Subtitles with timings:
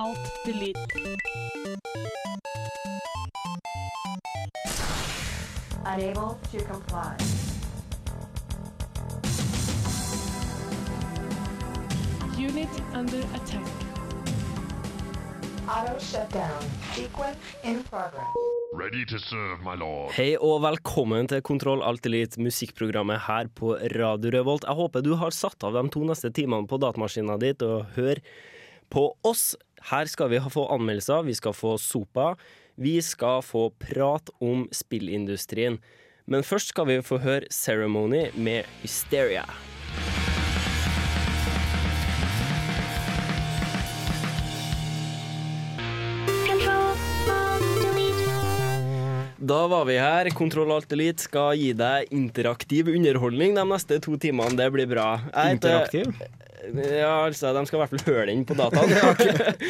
[0.00, 0.78] Alt, delete.
[5.84, 7.16] Unable to comply.
[12.38, 13.68] Unit under attack.
[15.68, 16.62] Auto shutdown.
[16.94, 18.24] Sequence in progress.
[18.72, 20.14] Ready to serve, my lord.
[20.16, 24.64] Hei og velkommen til Kontroll Alt Elite, musikkprogrammet her på Radio Revolt.
[24.64, 28.24] Jeg håper du har satt av de to neste timene på datamaskinen ditt og hører
[28.90, 29.52] på oss.
[29.88, 32.34] Her skal vi få anmeldelser, vi skal få sopa,
[32.76, 35.80] vi skal få prat om spillindustrien.
[36.26, 39.46] Men først skal vi få høre Ceremony med Hysteria.
[49.40, 50.28] Da var vi her.
[50.36, 54.52] Kontroll Alt Elite skal gi deg interaktiv underholdning de neste to timene.
[54.58, 55.20] Det blir bra.
[55.32, 56.04] Jeg Interaktiv?
[56.76, 58.92] Ja, altså, de skal i hvert fall høre den på dataen.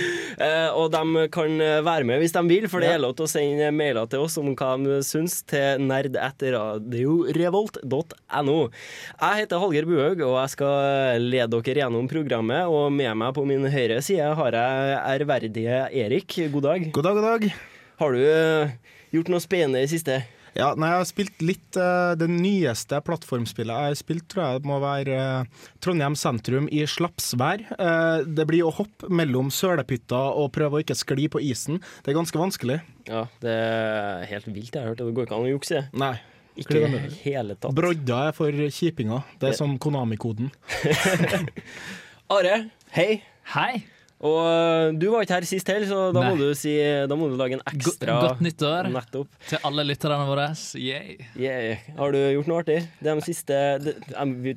[0.41, 3.29] Eh, og de kan være med hvis de vil, for det er lov til å
[3.29, 8.73] sende mailer til oss om hva de syns, til nerd.radiorevolt.no.
[9.21, 12.65] Jeg heter Hallgeir Buhaug, og jeg skal lede dere gjennom programmet.
[12.73, 16.41] Og med meg på min høyre side har jeg ærverdige Erik.
[16.55, 16.81] God dag.
[16.89, 17.53] God dag, god dag.
[18.01, 18.73] Har du eh,
[19.15, 20.21] gjort noe spennende i det siste?
[20.57, 24.65] Ja, nei, jeg har spilt litt uh, Det nyeste plattformspillet jeg har spilt, tror jeg
[24.67, 27.63] må være uh, Trondheim sentrum i slapsvær.
[27.77, 31.79] Uh, det blir å hoppe mellom sølepytter og prøve å ikke skli på isen.
[32.03, 32.81] Det er ganske vanskelig.
[33.07, 34.75] Ja, det er helt vilt.
[34.75, 35.07] Jeg har hørt det.
[35.07, 35.85] Det går ikke an å jukse.
[35.95, 36.17] Nei.
[36.61, 37.73] Ikke i hele tatt.
[37.73, 39.23] Brodda er for kjipinga.
[39.41, 40.51] Det er som Konami-koden.
[42.35, 42.59] Are,
[42.99, 43.11] hei.
[43.55, 43.73] Hei!
[44.21, 46.75] Og øh, du var ikke her sist heller, så da må, du si,
[47.09, 49.31] da må du lage en ekstra ekstra godt nyttår Nettopp.
[49.49, 50.51] til alle lytterne våre.
[50.77, 51.17] Yay.
[51.41, 51.87] Yeah.
[51.97, 52.83] Har du gjort noe artig?
[53.01, 53.95] De siste de,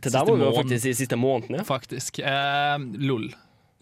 [0.03, 1.61] Til deg må vi faktisk si siste måneden.
[1.61, 1.67] Ja.
[1.69, 2.19] Faktisk.
[2.19, 2.75] Eh,
[3.07, 3.29] LOL.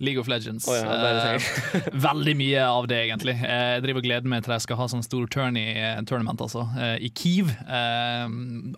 [0.01, 0.66] League of Legends.
[0.69, 3.35] Oh, ja, Eh, veldig mye av det, egentlig.
[3.38, 5.75] Eh, Jeg driver og gleder meg til jeg skal ha sånn stor tourney,
[6.09, 7.51] tournament altså, eh, i Kiev.
[7.66, 8.25] Eh,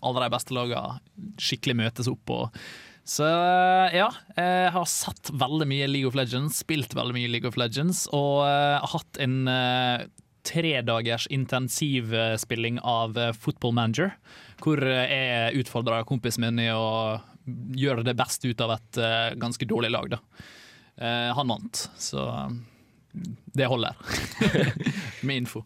[0.04, 1.00] Alle de beste lagene
[1.40, 2.34] skikkelig møtes opp.
[2.36, 2.64] Og
[3.04, 7.50] så eh, ja, jeg har sett veldig mye League of Legends, spilt veldig mye League
[7.50, 10.06] of Legends, og uh, hatt en uh,
[10.48, 14.16] tredagers intensivspilling av uh, Football Manager,
[14.64, 17.20] hvor eh, jeg utfordra kompisen min i å
[17.76, 20.14] gjøre det beste ut av et uh, ganske dårlig lag.
[20.16, 20.22] Da.
[20.96, 23.28] Uh, han vant, så eh,
[23.58, 24.00] det holder.
[25.28, 25.66] Med info.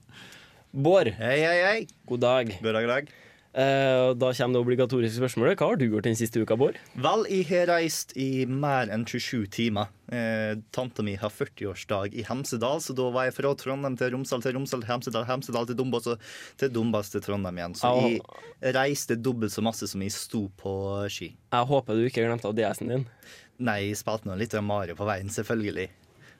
[0.71, 1.79] Bård, Hei, hei, hei.
[2.09, 2.57] god dag.
[2.61, 3.15] God dag, dag.
[3.57, 5.57] Og da kommer det obligatoriske spørsmålet.
[5.57, 6.75] Hva har du gjort den siste uka, Bård?
[6.93, 9.89] Vel, jeg har reist i mer enn 27 timer.
[10.11, 14.43] Uh, Tanta mi har 40-årsdag i Hemsedal, så da var jeg fra Trondheim til Romsdal,
[14.45, 16.21] til Romsdal til Hemsedal, Hemsedal til Dombås og
[16.61, 17.75] til Dombås til Trondheim igjen.
[17.81, 20.75] Så jeg reiste dobbelt så masse som jeg sto på
[21.11, 21.31] ski.
[21.51, 23.07] Jeg håper du ikke glemte ADS-en din.
[23.57, 25.89] Nei, jeg spilte nå litt Mario på veien, selvfølgelig.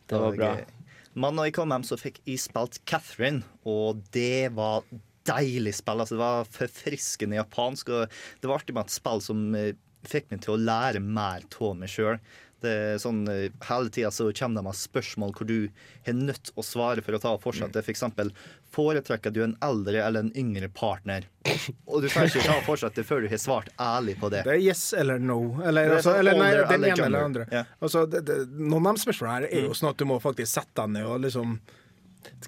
[0.08, 0.54] Det var bra.
[0.62, 4.86] eh, Men når jeg kom hjem, så fikk jeg spilt Catherine, og det var
[5.28, 6.02] deilig spill.
[6.04, 9.74] Altså, det var forfriskende japansk, og det var artig med et spill som eh,
[10.08, 12.20] fikk meg til å lære mer av meg sjøl.
[12.98, 15.70] Sånn, eh, Hele tida så kommer det med spørsmål hvor du
[16.10, 17.84] er nødt å svare for å ta og fortsette.
[17.86, 18.32] For eksempel,
[18.74, 21.28] foretrekker du en eldre eller en yngre partner?
[21.86, 24.44] Og du får ikke ta og fortsette før du har svart ærlig på det.
[24.48, 25.60] Det er yes eller no.
[25.62, 27.50] Eller, er altså, sånn eller nei, den ene eller den andre.
[27.54, 27.76] Yeah.
[27.78, 30.56] Altså, det, det, noen av de spørsmålene her er jo sånn at du må faktisk
[30.56, 31.60] sette deg ned og liksom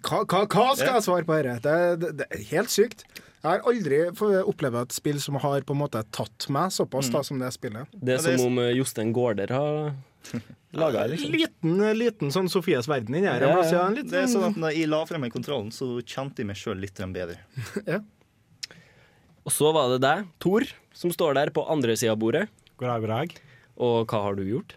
[0.03, 1.73] Hva, hva, hva skal jeg svare på dette?
[1.99, 3.05] Det, det, er helt sykt.
[3.39, 4.01] Jeg har aldri
[4.43, 7.87] opplevd et spill som har på en måte tatt meg såpass da, som det spillet.
[7.95, 9.93] Det er som om eh, Jostein Gaarder har
[10.81, 11.13] laga det.
[11.13, 11.35] Liksom.
[11.37, 13.45] Liten, liten sånn Sofias verden inni her.
[13.47, 13.85] Ja, ja.
[13.87, 16.51] en liten, Det er sånn at når jeg la frem meg kontrollen, så kjente jeg
[16.51, 17.39] meg sjøl litt bedre.
[17.93, 18.01] ja.
[19.47, 22.49] Og så var det deg, Tor, som står der på andre sida av bordet.
[22.75, 23.39] God dag, god dag.
[23.79, 24.75] Og hva har du gjort?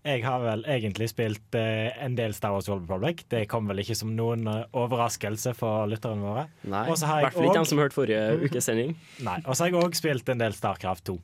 [0.00, 3.26] Jeg har vel egentlig spilt eh, en del Star Wars World Republic.
[3.28, 6.46] Det kom vel ikke som noen eh, overraskelse for lytterne våre.
[6.64, 8.94] Nei, i hvert fall ikke han de som hørte forrige ukes sending.
[9.26, 11.18] Nei, Og så har jeg òg spilt en del Starcraft 2.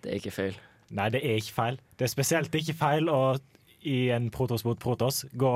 [0.00, 0.56] Det er ikke feil.
[0.96, 1.78] Nei, det er ikke feil.
[2.00, 3.20] Det er spesielt ikke feil å
[3.86, 5.52] i en Protoss mot Protoss gå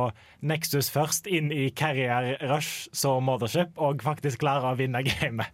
[0.47, 5.50] Nexus først inn i Carrier Rush så Mothership og faktisk klare å vinne gamet.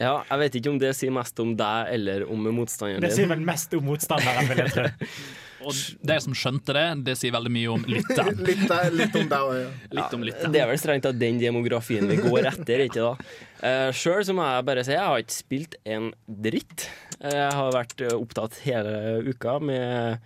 [0.00, 3.06] Ja, jeg vet ikke om det sier mest om deg eller om motstanderen din.
[3.06, 4.86] Det sier vel mest om motstanderen, vil jeg tro.
[5.62, 5.78] Og
[6.08, 8.42] de som skjønte det, det sier veldig mye om lytteren.
[8.48, 8.66] litt,
[8.98, 9.70] litt om deg òg, ja.
[9.98, 10.54] Litt om lytteren.
[10.54, 13.14] Det er vel strengt tatt den demografien vi går etter, ikke da?
[13.62, 16.88] Uh, Sjøl så må jeg bare si jeg har ikke spilt en dritt.
[17.22, 20.18] Eh, Jeg har vært eh, opptatt hele uka med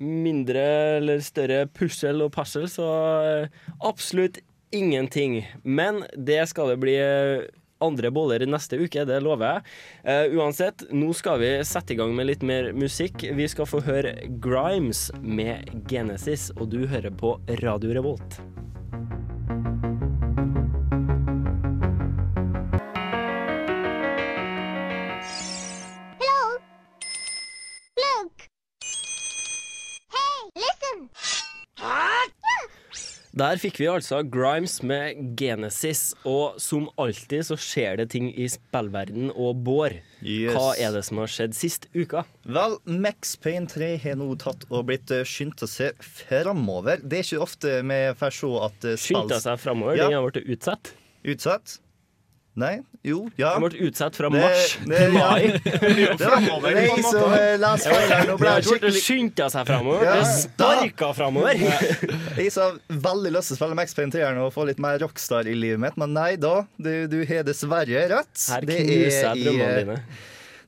[0.00, 0.62] mindre
[0.98, 2.86] eller større pussel og puzzle, så
[3.26, 4.40] eh, absolutt
[4.74, 5.40] ingenting.
[5.62, 7.44] Men det skal det bli eh,
[7.82, 9.64] andre boller neste uke, det lover jeg.
[10.06, 13.26] Uh, uansett, nå skal vi sette i gang med litt mer musikk.
[13.34, 18.40] Vi skal få høre Grimes med Genesis, og du hører på Radio Revolt.
[33.34, 38.46] Der fikk vi altså Grimes med Genesis, og som alltid så skjer det ting i
[38.46, 39.96] spillverden og Bård.
[40.22, 40.54] Yes.
[40.54, 42.22] Hva er det som har skjedd sist uka?
[42.46, 47.02] Vel, Max Payne 3 har nå tatt og blitt eh, skyndt å se framover.
[47.02, 49.98] Det er ikke ofte vi får se at eh, spill Skyndte seg framover.
[49.98, 50.06] Ja.
[50.06, 50.94] Den har blitt utsatt.
[51.26, 51.78] Utsatt?
[52.54, 52.76] Nei?
[53.02, 53.24] Jo?
[53.36, 53.56] Ja.
[53.58, 55.48] Den ble utsatt fra mars til mai.
[55.64, 58.28] Det var det er jeg som eh, leser feil her.
[58.30, 60.04] Nå ble Det skikkelig skynda seg framover.
[60.06, 60.12] Ja.
[60.20, 61.64] Det sparka framover.
[62.38, 65.50] Jeg sa veldig lyst til å spille Max Payne 3 og få litt mer rockstar
[65.50, 66.60] i livet mitt, men nei da.
[66.78, 68.46] Du, du har dessverre rett.
[68.54, 69.98] Her knuser er jeg drømmene dine.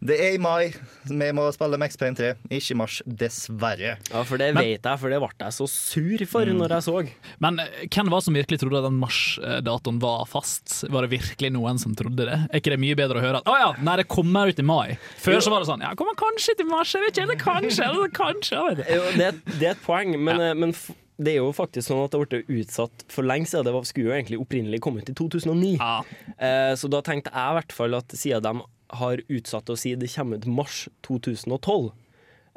[0.07, 0.69] Det er i mai.
[1.09, 2.99] Vi må spille Max Payne 3, ikke i mars.
[3.07, 3.97] Dessverre.
[4.13, 6.61] Ja, for det vet jeg, for det ble jeg så sur for Mm.
[6.61, 6.95] når jeg så.
[7.43, 10.85] Men eh, hvem var som virkelig trodde at den marsdatoen var fast?
[10.93, 12.39] Var det virkelig noen som trodde det?
[12.51, 14.67] Er ikke det mye bedre å høre at å ja, nei, det kommer ut i
[14.67, 14.95] mai?
[15.23, 17.89] Før så var det sånn ja, kommer kanskje til mars, jeg vet ikke, eller kanskje,
[17.91, 18.61] eller kanskje.
[18.63, 18.95] Jeg vet.
[18.95, 20.55] Jo, det, det er et poeng, men, ja.
[20.55, 20.73] men
[21.17, 23.65] det er jo faktisk sånn at det ble utsatt for lenge siden.
[23.73, 25.77] Det skulle jo egentlig opprinnelig komme ut i 2009.
[25.81, 25.95] Ja.
[26.37, 29.95] Eh, så da tenkte jeg i hvert fall at siden de har utsatt å si
[29.99, 31.91] det kommer ut mars 2012,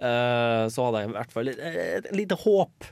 [0.02, 2.90] eh, så hadde jeg i hvert fall et, et lite håp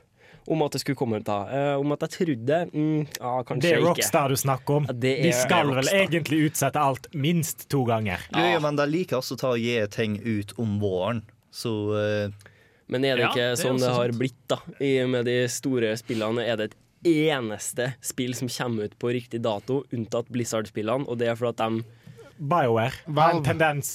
[0.47, 1.41] om at det skulle komme ut da.
[1.51, 3.89] Eh, om at jeg trodde mm, Ja, kanskje Det er ikke.
[3.89, 4.87] Rockstar du snakker om.
[4.87, 8.23] Ja, De skal vel egentlig utsette alt minst to ganger.
[8.31, 11.73] Jo, ja, men de liker også å ta og gi ting ut om våren, så
[11.93, 12.53] uh...
[12.87, 14.19] Men er det Ja, ikke det er sånn det har sant.
[14.21, 14.61] blitt, da?
[14.79, 16.77] I, med de store spillene er det et
[17.35, 21.65] eneste spill som kommer ut på riktig dato, unntatt Blizzard-spillene, og det er fordi at
[21.65, 22.06] de
[22.39, 23.93] BioWare har en tendens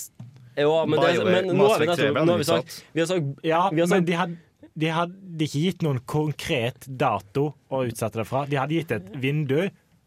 [0.57, 2.81] Jo, men, det, men nå har vi Mass Effect 3 nettopp nå har vi sagt,
[2.93, 4.37] vi har sagt Ja, Vi har sagt- men de hadde,
[4.75, 8.45] de hadde ikke gitt noen konkret dato å utsette det fra.
[8.49, 9.59] De hadde gitt et vindu,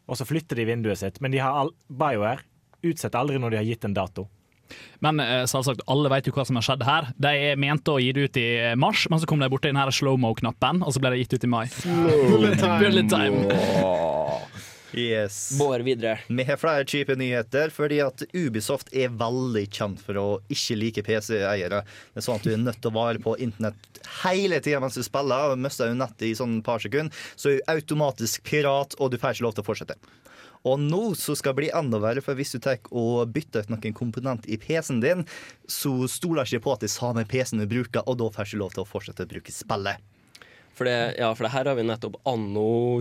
[0.10, 1.20] og så flytter de vinduet sitt.
[1.22, 2.42] Men de har all, BioWare
[2.86, 4.28] utsetter aldri når de har gitt en dato.
[5.06, 7.12] Men eh, selvsagt, alle vet jo hva som har skjedd her.
[7.22, 8.48] De mente å gi det ut i
[8.82, 11.52] mars, men så kom de borti den slow-mo-knappen, og så ble det gitt ut i
[11.52, 11.66] mai.
[12.82, 14.14] Bullet time.
[14.98, 15.38] Yes.
[15.60, 16.20] Bård videre.
[16.28, 21.06] Vi har flere kjipe nyheter, fordi at Ubisoft er veldig kjent for å ikke like
[21.06, 21.84] PC-eiere.
[21.86, 24.98] Det er sånn at du er nødt til å være på internett hele tida mens
[24.98, 28.46] du spiller, og mister du nettet i sånn et par sekunder, så er du automatisk
[28.48, 30.00] pirat, og du får ikke lov til å fortsette.
[30.66, 33.74] Og nå så skal det bli enda verre, for hvis du tar og bytter ut
[33.76, 35.22] noen komponent i PC-en din,
[35.70, 38.50] så stoler ikke på at det er samme PC-en du bruker, og da får du
[38.50, 40.02] ikke lov til å fortsette å bruke spillet.
[40.76, 43.00] For det, ja, for det her har vi nettopp anno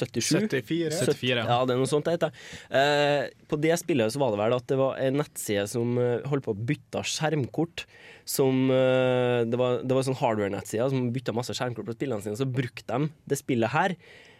[0.00, 0.48] 2077.
[0.48, 0.90] 74.
[1.12, 2.32] 74, Ja, det er noe sånt det heter.
[2.70, 6.24] Eh, på det spillet så var det vel at det var en nettside som eh,
[6.30, 7.86] holdt på å bytte skjermkort.
[8.24, 12.22] Som, eh, det var, det var en sånn hardware-nettside som bytta masse skjermkort på spillene
[12.22, 12.38] sine.
[12.38, 13.96] Så brukte de det spillet her,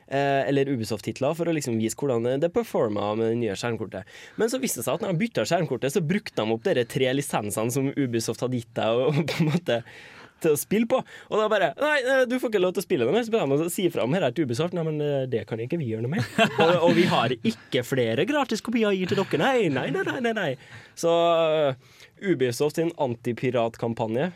[0.06, 4.04] eh, eller Ubisoft-titler, for å liksom vise hvordan det- performa med det nye skjermkortet.
[4.38, 6.84] Men så viste det seg at når de bytta skjermkortet, så brukte de opp de
[6.84, 9.02] tre lisensene som Ubisoft hadde gitt deg.
[9.08, 9.82] Og, på en måte
[10.42, 11.00] til å spille på.
[11.30, 13.26] Og da bare Nei, eh, du får ikke lov til å spille noe mer.
[13.26, 14.76] Så ber han å si fra om her til Ubisoft.
[14.76, 16.28] Nei, men eh, det kan ikke vi gjøre noe med.
[16.62, 19.42] og, og vi har ikke flere gratiskopier å gi til dere.
[19.42, 20.36] Nei, nei, nei, nei.
[20.36, 20.52] nei.
[20.98, 24.32] Så eh, Ubisoft sin antipiratkampanje.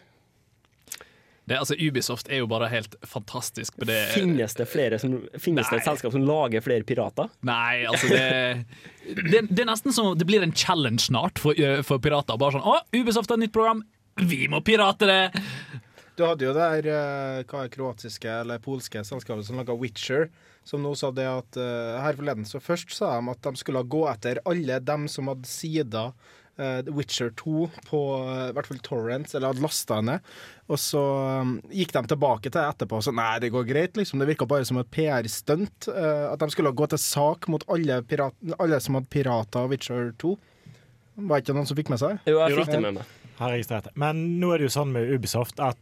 [1.47, 4.01] Det, altså, Ubisoft er jo bare helt fantastisk på det.
[4.17, 7.31] Finnes det flere som Finnes det et selskap som lager flere pirater?
[7.47, 8.25] Nei, altså det,
[9.31, 11.55] det Det er nesten som det blir en challenge snart for,
[11.87, 12.35] for pirater.
[12.41, 13.85] Bare sånn Å, Ubisoft har et nytt program!
[14.27, 15.23] Vi må pirate det!
[16.17, 20.31] Du hadde jo det her eh, hva er kroatiske eller polske selskapet som laga Witcher,
[20.67, 23.85] som nå sa det at eh, her forleden så først sa de at de skulle
[23.85, 26.09] gå etter alle dem som hadde sida
[26.59, 30.19] uh, Witcher 2 på eh, i hvert fall Torrents, eller hadde lasta henne.
[30.73, 31.03] Og så
[31.43, 34.21] um, gikk de tilbake til det etterpå og sa nei, det går greit, liksom.
[34.23, 35.91] Det virka bare som et PR-stunt.
[35.93, 39.73] eh, at de skulle gå til sak mot alle, pirat, alle som hadde pirater av
[39.73, 40.35] Witcher 2.
[41.17, 42.19] Var det ikke noen som fikk med seg?
[42.29, 43.15] Jo, jeg fikk det med meg.
[44.01, 45.81] Men nå er det jo sånn med Ubisoft at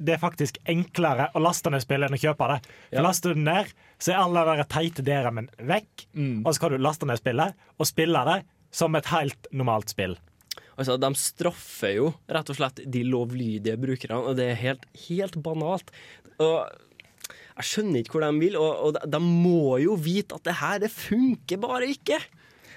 [0.00, 2.58] det er faktisk enklere å laste ned spillet enn å kjøpe det.
[2.88, 3.02] For Ja.
[3.04, 6.06] Laster du den ned, så er alle de teite DRM-en vekk,
[6.46, 8.38] og så kan du laste ned spillet og spille det
[8.72, 10.16] som et helt normalt spill.
[10.78, 15.36] Altså, De straffer jo rett og slett de lovlydige brukerne, og det er helt, helt
[15.44, 15.90] banalt.
[16.40, 16.70] Og
[17.60, 20.54] jeg skjønner ikke hvor de vil, og, og de, de må jo vite at det
[20.62, 22.16] her, det funker bare ikke.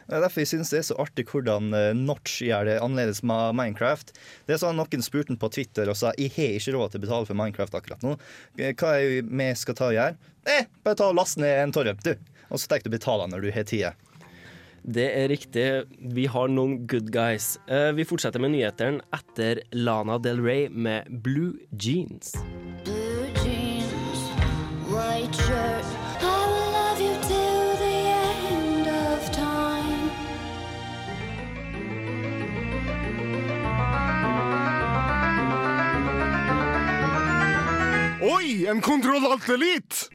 [0.07, 3.23] Det er derfor jeg synes det er så artig hvordan eh, Notch gjør det annerledes
[3.23, 4.13] med Minecraft.
[4.47, 7.05] Det er sånn Noen spurte på Twitter og sa jeg har ikke råd til å
[7.07, 8.17] betale for Minecraft akkurat nå.
[8.59, 10.17] Eh, Hva er det vi skal ta og gjøre?
[10.49, 12.17] Eh, bare ta og laste ned en torrent, du.
[12.51, 14.09] Og så tenker du å betale når du har tid.
[14.83, 15.65] Det er riktig.
[16.11, 17.53] Vi har noen good guys.
[17.71, 22.33] Eh, vi fortsetter med nyhetene etter Lana Del Rey med Blue Jeans.
[22.83, 24.27] Blue jeans,
[24.91, 26.02] white shirt.
[38.23, 40.05] Oi, en Kontroll Alt Elite!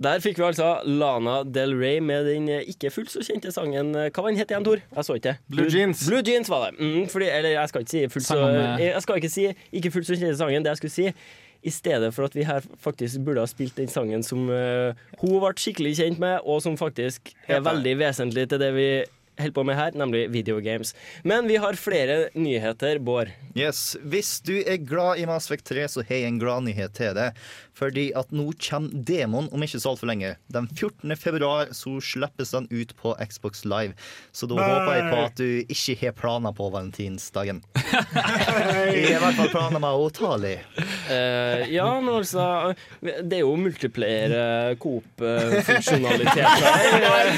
[0.00, 4.22] Der fikk vi altså Lana Del Rey med den ikke fullt så kjente sangen Hva
[4.24, 4.80] var den het igjen, Tor?
[4.80, 5.34] Jeg så ikke.
[5.52, 6.06] Blue Jeans.
[6.08, 6.80] Blue Jeans var det.
[6.80, 8.40] Mm, fordi, eller jeg skal ikke si fullt så
[8.80, 9.46] Jeg skal ikke si
[9.82, 10.64] ikke fullt så kjente sangen.
[10.64, 11.12] Det jeg skulle si
[11.60, 15.36] i stedet for at vi her faktisk burde ha spilt den sangen som uh, hun
[15.42, 18.90] ble skikkelig kjent med, og som faktisk er veldig vesentlig til det vi
[19.38, 20.94] holder på med her, nemlig videogames.
[21.24, 23.30] Men vi har flere nyheter, Bård.
[23.56, 27.14] Yes, Hvis du er glad i Mass Effect 3, så har jeg en gladnyhet til
[27.16, 27.38] deg.
[27.80, 30.34] Fordi at nå kommer demoen om ikke så altfor lenge.
[30.52, 31.16] Den 14.
[31.16, 33.96] februar så slippes den ut på Xbox Live.
[34.32, 37.62] Så da håper jeg på at du ikke har planer på valentinsdagen.
[37.80, 40.78] Jeg har i hvert fall planer med å ta litt.
[41.10, 47.30] Uh, ja, men altså Det er jo multiplayer uh, coop-funksjonalitet her.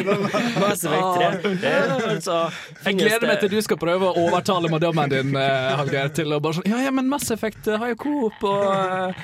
[0.62, 1.20] Mass Effect
[1.60, 1.72] 3.
[2.10, 2.38] Altså
[2.86, 6.40] Jeg gleder meg til du skal prøve å overtale madammen din uh, Hallgeir, til å
[6.42, 9.22] bare sånn Ja, ja, men Mass Effect eh, har jo Coop og eh,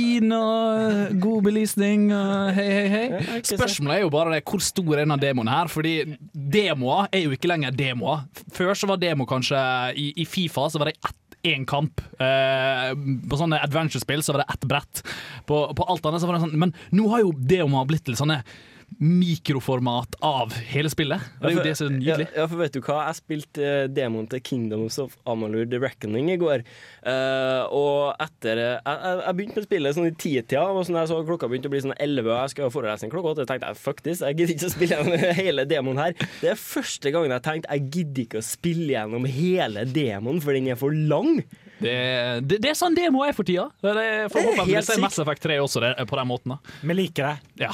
[0.00, 3.40] vin og god belysning og hei, hei, hei.
[3.46, 5.70] Spørsmålet er jo bare det, hvor stor er denne demoen her?
[5.72, 5.94] Fordi
[6.32, 8.24] demoer er jo ikke lenger demoer.
[8.56, 9.60] Før så var demo kanskje
[10.00, 11.16] I, i Fifa så var det ett
[11.50, 12.02] én kamp.
[12.20, 12.90] Eh,
[13.30, 15.04] på sånne adventure-spill så var det ett brett.
[15.48, 18.18] På, på alt annet så var det sånn Men nå har jo demoer blitt til
[18.18, 18.42] sånne
[18.98, 21.22] mikroformat av hele spillet.
[21.38, 22.26] Og det er jo det som er nydelig.
[22.36, 22.98] Ja, for vet du hva?
[23.08, 26.64] Jeg spilte eh, demoen til Kingdoms of Amalur The Reckoning i går.
[27.00, 31.10] Uh, og etter eh, jeg, jeg, begynte med spillet sånn i titida, og sånn jeg
[31.12, 33.70] så klokka begynte å bli sånn 11, og jeg skal ha forelesning klokka åtte, tenkte
[33.72, 36.16] jeg fuck this, jeg gidder ikke å spille gjennom hele demoen her.
[36.42, 40.56] Det er første gangen jeg tenkte jeg gidder ikke å spille gjennom hele demoen, for
[40.56, 41.40] den er for lang.
[41.80, 41.94] Det,
[42.44, 43.70] det, det er sånn demo er for tida.
[43.80, 45.00] Det er for det er sykt.
[45.00, 46.58] Mass Effect 3 også det, på den måten.
[46.84, 47.64] Vi liker det.
[47.64, 47.72] Ja.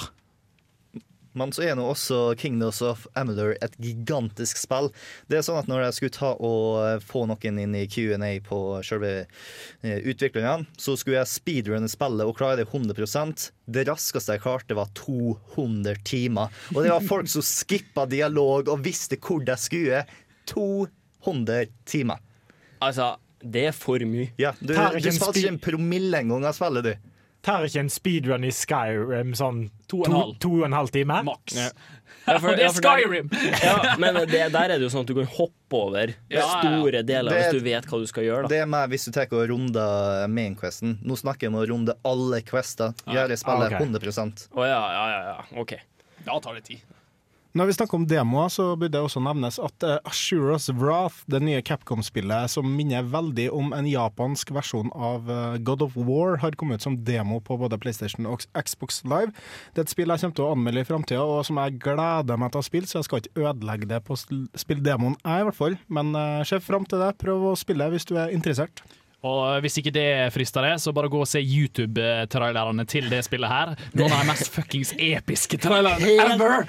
[1.36, 4.88] Men så er nå også Kingdoms of Amalur et gigantisk spill.
[5.28, 8.30] Det er sånn at Når jeg skulle ta og eh, få noen inn i Q&A
[8.46, 14.36] på selve eh, utviklingen, så skulle jeg speedrunne spillet og klare det 100% Det raskeste
[14.38, 16.52] jeg klarte, var 200 timer.
[16.74, 20.04] Og det var folk som skippa dialog og visste hvor de skulle.
[20.46, 22.22] 200 timer.
[22.84, 24.30] Altså, det er for mye.
[24.40, 27.12] Ja, Du, Tar du spilte ikke en promille engang av spillet, du.
[27.46, 30.38] Tar ikke en speedrun i Skyrim sånn To og en halv.
[30.42, 31.20] to og en halv time?
[31.28, 31.54] Maks.
[31.54, 31.68] Ja,
[32.26, 33.28] Ja, for- det er Skyrim!
[33.62, 37.30] Ja, men det, der er det jo sånn at du kan hoppe over store deler
[37.30, 38.42] Det- hvis du vet hva du skal gjøre.
[38.48, 38.48] Da.
[38.50, 40.98] Det er meg hvis du tar og runder mainquesten.
[41.06, 42.96] Nå snakker jeg om å runde alle quester.
[43.06, 43.86] Gjøre spillet Ah, okay.
[43.86, 45.62] 100 Å ja, ja, ja, ja.
[45.62, 45.76] OK.
[46.26, 46.82] Da tar det tid.
[47.56, 51.38] Når vi snakker om demoer, så burde det også nevnes at uh, Ashuras Wrath, det
[51.40, 56.58] nye Capcom-spillet som minner veldig om en japansk versjon av eh, God of War, har
[56.60, 59.32] kommet ut som demo på både PlayStation og Xbox Live.
[59.72, 62.42] Det er et spill jeg kommer til å anmelde i framtida, og som jeg gleder
[62.42, 65.46] meg til å spille, så jeg skal ikke ødelegge det på å spille demoen, jeg
[65.46, 65.80] i hvert fall.
[65.88, 67.14] Men uh, se fram til det.
[67.24, 68.84] Prøv å spille hvis du er interessert.
[69.24, 73.48] Og hvis ikke det frister det, så bare gå og se YouTube-trailerne til det spillet
[73.50, 73.72] her.
[73.96, 76.66] Noen av de mest fuckings episke trailerne ever!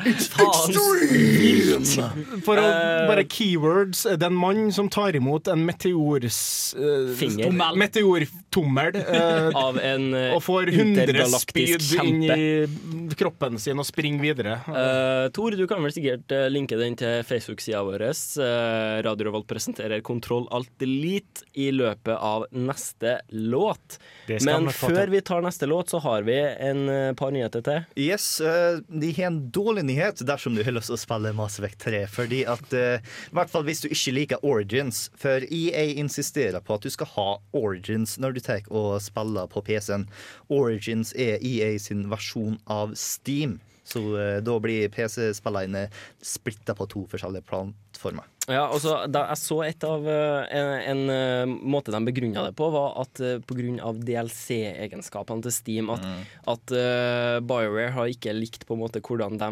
[2.45, 6.39] For å Eh, bare keywords Det er en mann som tar imot en meteors...
[6.77, 8.97] uh, meteor uh, Meteortommel.
[8.97, 14.21] eh, Av en uh, og får 100 intergalaktisk speed inn i kroppen sin og springer
[14.23, 14.57] videre.
[14.67, 18.05] Uh, Tor, du kan vel sikkert eh, linke den til Facebook-sida vår.
[18.37, 23.99] Uh, Radio Revolt presenterer Kontroll Alt Elite i løpet av neste låt.
[24.45, 27.85] Men vi før vi tar neste låt, så har vi en eh, par nyheter til.
[27.99, 31.59] Yes, eh, De har en dårlig nyhet dersom du har lyst til å spille Mass
[31.59, 32.03] Effect 3.
[32.11, 35.07] Fordi at, eh, I hvert fall hvis du ikke liker Origins.
[35.17, 39.63] For EA insisterer på at du skal ha Origins når du tar og spiller på
[39.67, 40.07] PC-en.
[40.49, 43.59] Origins er EA sin versjon av Steam.
[43.87, 45.87] Så eh, da blir PC-spillerne
[46.23, 48.27] splitta på to forskjellige plattformer.
[48.47, 52.45] Ja, og så da jeg så et av eh, En, en eh, måte de begrunna
[52.47, 53.93] det på, var at pga.
[54.07, 56.03] DLC-egenskapene til Steam At,
[56.51, 59.49] at uh, BioWare har ikke likt på en måte hvordan de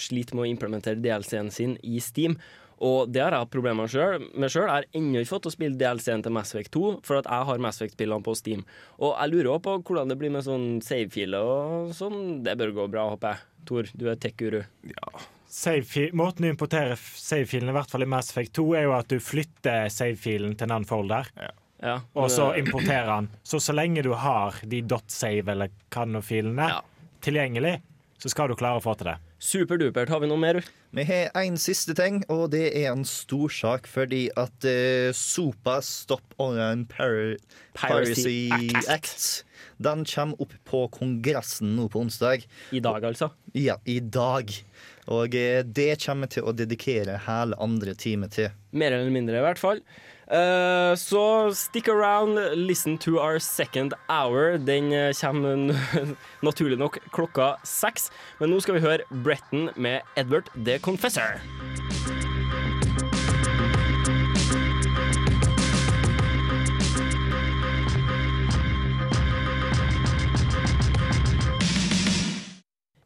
[0.00, 2.36] sliter med å implementere DLC-en sin i Steam.
[2.84, 4.26] Og det har jeg hatt problemer med sjøl.
[4.34, 7.48] Jeg har ennå ikke fått å spille DLC-en til Mass Effect 2, for at jeg
[7.48, 8.64] har Mass Effect-spillene på Steam.
[8.98, 12.42] Og jeg lurer også på hvordan det blir med sånn save-filer og sånn.
[12.44, 13.53] Det bør gå bra, håper jeg.
[13.64, 14.62] Tor, du er tech-guru.
[14.90, 15.24] Ja.
[16.16, 19.20] måten du importerer save-filen, i hvert fall i Mass Effect 2, er jo at du
[19.22, 21.28] flytter save-filen til en annen folder,
[21.84, 23.28] Ja, og så importerer den.
[23.44, 25.68] Så så lenge du har de .save eller
[26.58, 26.80] er Ja.
[27.20, 27.80] tilgjengelig,
[28.18, 29.18] så skal du klare å få til det.
[29.44, 30.08] Superdupert.
[30.08, 30.62] Har vi noe mer?
[30.96, 36.32] Vi har en siste ting, og det er en storsak fordi at uh, SOPA, Stop
[36.40, 37.42] Online Piracy
[37.76, 38.48] Piracy
[38.88, 39.44] Act,
[39.84, 42.46] den kommer opp på Kongressen nå på onsdag.
[42.72, 43.34] I dag, altså?
[43.52, 44.54] Ja, i dag.
[45.12, 48.48] Og eh, det kommer vi til å dedikere hele andre time til.
[48.72, 49.84] Mer eller mindre, i hvert fall.
[50.26, 54.58] Eh, så stick around, listen to our second hour.
[54.58, 55.76] Den eh, kommer
[56.40, 58.10] naturlig nok klokka seks.
[58.40, 61.40] Men nå skal vi høre Bretton med Edward the Confessor.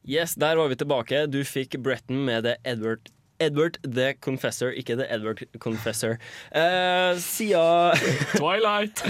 [0.09, 1.27] Yes, der var vi tilbake.
[1.27, 6.17] Du fikk Bretton med det Edward Edward the Confessor, ikke The Edward Confessor.
[6.51, 7.95] Uh, Siden
[8.39, 9.03] Twilight!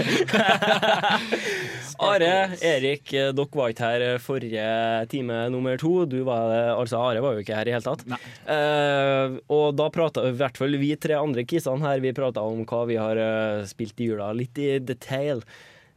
[1.99, 4.67] Are, Erik, eh, dere var ikke her eh, forrige
[5.11, 6.05] time nummer to.
[6.07, 8.05] Du var, altså Are var jo ikke her i hele tatt.
[8.47, 12.63] Uh, og da prata i hvert fall vi tre andre kissene her Vi prata om
[12.69, 15.43] hva vi har eh, spilt i jula, litt i detail.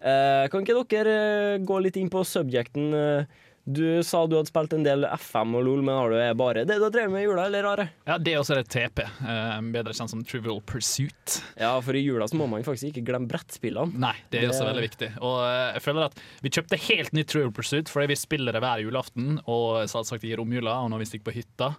[0.03, 2.91] Eh, kan ikke dere eh, gå litt inn på subjecten?
[2.99, 6.65] eh, du sa du hadde spilt en del FM og LOL, men har du bare
[6.67, 7.85] det du har drevet med i jula, eller Are?
[8.09, 9.03] Ja, det også er et TP.
[9.07, 11.37] eh, bedre kjent som Trivial Pursuit.
[11.61, 13.95] Ja, for i jula så må man faktisk ikke glemme brettspillene.
[14.03, 15.11] Nei, det er også veldig viktig.
[15.23, 18.63] Og eh, jeg føler at Vi kjøpte helt nytt Trivial Pursuit fordi vi spiller det
[18.65, 21.71] hver julaften og selvsagt i romjula og når vi stikker på hytta.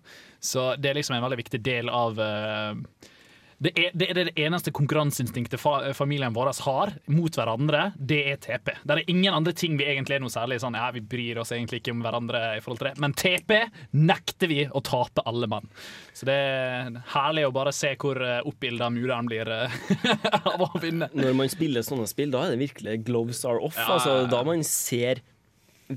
[0.43, 3.09] Så det er liksom en veldig viktig del av eh,
[3.63, 7.85] det er, det er det eneste konkurranseinstinktet fa familien vår har mot hverandre.
[7.95, 8.73] Det er TP.
[8.83, 11.53] Det er ingen andre ting vi egentlig er noe særlig sånn Ja, vi bryr oss
[11.55, 13.55] egentlig ikke om hverandre i forhold til det, men TP
[13.95, 15.69] nekter vi å tape alle mann.
[16.13, 19.77] Så det er herlig å bare se hvor uh, oppbilda mureren blir eh,
[20.51, 21.07] av å vinne.
[21.15, 23.79] Når man spiller sånne spill, da er det virkelig gloves are off.
[23.79, 25.23] Ja, Altså, da man ser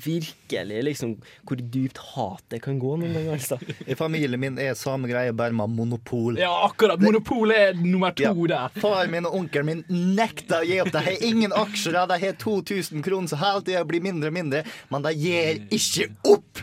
[0.03, 1.15] virkelig liksom
[1.47, 3.33] hvor dypt hatet kan gå noen ganger.
[3.37, 3.59] Altså.
[3.91, 6.39] I familien min er samme greie, bare med monopol.
[6.41, 7.01] Ja, akkurat.
[7.03, 8.35] Monopol er nummer to Ja.
[8.53, 8.81] der.
[8.81, 9.85] Far min og onkelen min
[10.17, 10.93] nekter å gi opp.
[10.95, 14.65] De har ingen aksjer, de har 2000 kroner, så hele tida blir mindre og mindre.
[14.91, 16.63] Men de gir ikke opp!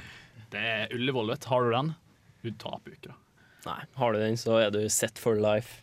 [0.54, 1.50] Det er Ullevål, vet du.
[1.50, 1.94] Har du den?
[2.44, 3.20] Du taper jo ikke, da.
[3.64, 5.83] Nei, har du den, så er du set for life.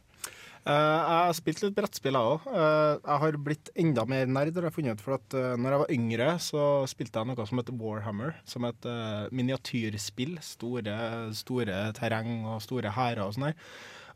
[0.60, 2.48] Eh, jeg har spilt litt brettspill, jeg òg.
[2.52, 5.04] jeg har blitt enda mer nerd, jeg funnet ut.
[5.04, 8.36] For at uh, når jeg var yngre, så spilte jeg noe som heter Warhammer.
[8.48, 8.90] Som et
[9.32, 10.36] miniatyrspill.
[10.44, 10.98] Store,
[11.36, 13.58] store terreng og store hærer og sånn her.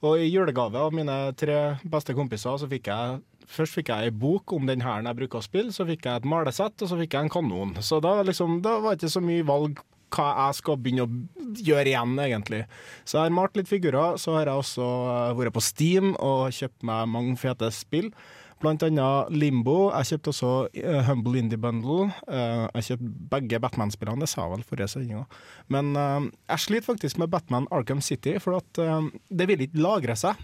[0.05, 4.13] Og i julegave av mine tre beste kompiser, så fikk jeg Først fikk jeg ei
[4.25, 6.97] bok om den hæren jeg bruker å spille, så fikk jeg et malesett, og så
[6.97, 7.75] fikk jeg en kanon.
[7.85, 9.83] Så da, liksom, da var det ikke så mye valg
[10.15, 12.63] hva jeg skal begynne å gjøre igjen, egentlig.
[13.05, 14.21] Så jeg har malt litt figurer.
[14.21, 18.11] Så har jeg også eh, vært på Steam og kjøpt meg mange fete spill.
[18.63, 19.91] Blant annet Limbo.
[19.91, 22.07] Jeg kjøpte også eh, Humble Indie Bundle.
[22.31, 25.37] Eh, jeg kjøpte begge Batman-spillene, det sa jeg vel forrige sending òg.
[25.75, 28.81] Men jeg sliter faktisk med Batman Arkham City, for at
[29.29, 30.41] det vil ikke lagre seg.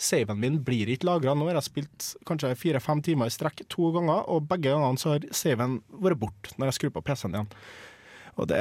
[0.00, 1.34] Saven min blir ikke lagra.
[1.36, 5.16] Nå har jeg spilt kanskje fire-fem timer i strekk to ganger, og begge gangene så
[5.16, 7.54] har saven vært borte når jeg skrur på PC-en igjen.
[8.38, 8.60] Og det,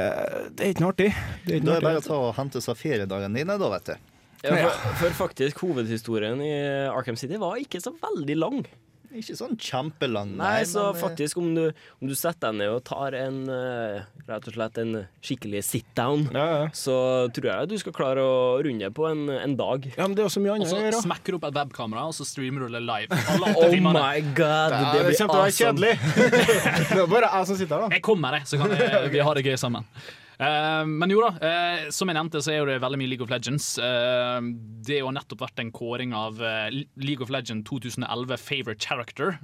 [0.57, 1.09] det er ikke noe artig.
[1.45, 2.09] Det er ikke Da noe er det bare å artig.
[2.09, 3.95] ta og hente seg feriedagene dine, da, vet du.
[4.39, 6.51] Ja, for, for faktisk, hovedhistorien i
[6.89, 8.61] Arkham City var ikke så veldig lang.
[9.09, 11.63] Ikke sånn kjempelang, Nei, så men, eh, faktisk, om du,
[11.97, 14.91] om du setter deg ned og tar en eh, rett og slett en
[15.25, 16.67] skikkelig sit-down, Ja, ja.
[16.77, 16.93] så
[17.33, 19.87] tror jeg du skal klare å runde på en, en dag.
[19.97, 21.01] ja, men det er også så mye Og annet så å gjøre.
[21.07, 23.09] smekker du opp et webkamera, og så streamer du det live.
[23.59, 25.93] Oh my god, det det blir kommer til å være kjedelig.
[26.93, 27.95] det er bare jeg som sitter her, da.
[27.97, 29.89] Jeg kommer, jeg, så kan jeg, vi ha det gøy sammen.
[30.39, 33.31] Eh, men jo da, eh, som jeg nevnte, så er det veldig mye League of
[33.31, 33.73] Legends.
[33.77, 34.39] Eh,
[34.87, 36.39] det har nettopp vært en kåring av
[36.95, 39.37] League of Legends 2011 Favorite Character,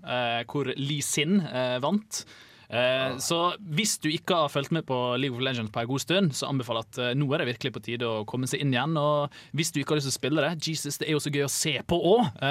[0.48, 1.42] hvor Lee Sin
[1.84, 2.24] vant.
[2.70, 6.02] Eh, Så hvis du ikke har fulgt med på League of Legends på en god
[6.02, 8.62] stund, så anbefaler jeg at eh, nå er det virkelig på tide å komme seg
[8.66, 8.96] inn igjen.
[8.98, 11.34] Og hvis du ikke har lyst til å spille det, Jesus, det er jo så
[11.34, 12.42] gøy å se på òg.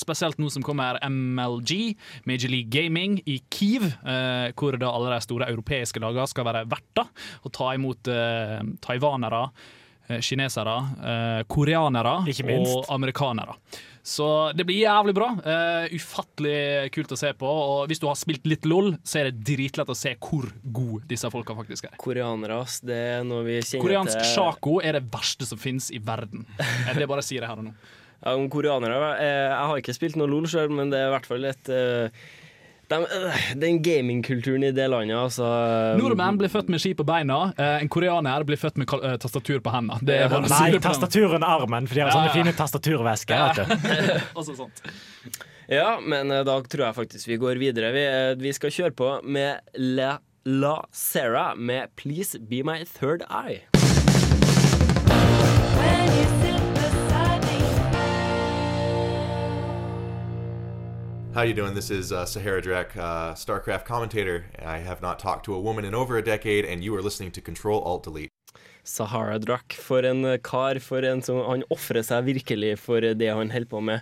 [0.00, 1.96] Spesielt nå som kommer MLG,
[2.28, 6.66] Major League Gaming, i Kiev, eh, hvor da alle de store europeiske lagene skal være
[6.70, 7.08] verter
[7.44, 9.46] og ta imot eh, taiwanere.
[10.08, 12.12] eh, Kinesere, eh, koreanere
[12.78, 13.56] og amerikanere.
[14.06, 15.32] Så det blir jævlig bra.
[15.42, 17.48] Uh, ufattelig kult å se på.
[17.50, 21.02] Og hvis du har spilt litt LOL, så er det dritlett å se hvor gode
[21.10, 21.96] disse folka faktisk er.
[21.98, 22.78] Koreanere, ass.
[22.86, 24.28] Det er noe vi kjenner Koreansk til.
[24.36, 26.46] sjako er det verste som fins i verden.
[26.62, 27.74] Eh, Det bare sier jeg her og nå.
[28.22, 31.14] Ja, om koreanere eh, Jeg har ikke spilt noe LOL sjøl, men det er i
[31.16, 32.22] hvert fall et eh,
[32.88, 37.04] dem- eh, Den gamingkulturen i det landet, altså eh, Nordmenn blir født med ski på
[37.06, 37.52] beina.
[37.58, 39.98] eh, En koreaner blir født med eh, tastatur på hendene.
[40.06, 42.36] Det er bare Nei, tastatur under armen, for de har sånne ja.
[42.38, 43.34] fine tastaturvesker.
[43.58, 44.20] Ja.
[44.38, 44.82] Også sånt.
[45.68, 47.90] Ja, men eh, da tror jeg faktisk vi går videre.
[47.92, 48.06] Vi,
[48.44, 49.58] vi skal kjøre på med
[49.98, 53.64] La, La Sarah med 'Please Be My Third Eye'.
[61.36, 61.74] How you doing?
[61.74, 64.46] This is uh, Sahara Drek, uh, StarCraft commentator.
[64.64, 67.30] I have not talked to a woman in over a decade, and you are listening
[67.32, 68.30] to Control Alt Delete.
[68.84, 69.74] Sahara Drak.
[69.74, 70.78] For en eh, kar.
[70.78, 74.00] For en som Han ofrer seg virkelig for det han holder med.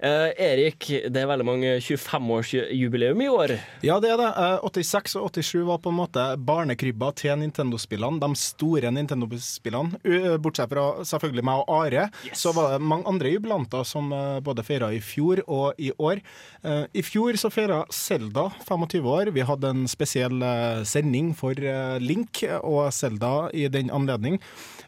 [0.00, 3.52] Eh, Erik, det er veldig mange 25-årsjubileum i år.
[3.84, 4.28] Ja, det er det.
[4.32, 8.16] Eh, 86 og 87 var på en måte barnekrybba til Nintendo-spillene.
[8.22, 10.00] De store Nintendo-spillene.
[10.08, 14.38] U- Bortsett fra selvfølgelig meg og Are, så var det mange andre jubilanter som eh,
[14.40, 16.22] både feira i fjor og i år.
[16.64, 19.32] Eh, I fjor så feira Selda 25 år.
[19.36, 24.40] Vi hadde en spesiell eh, sending for eh, Link og Selda i den anledning.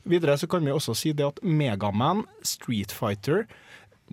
[0.08, 3.44] Videre så kan vi også si det at Megaman, Street Fighter,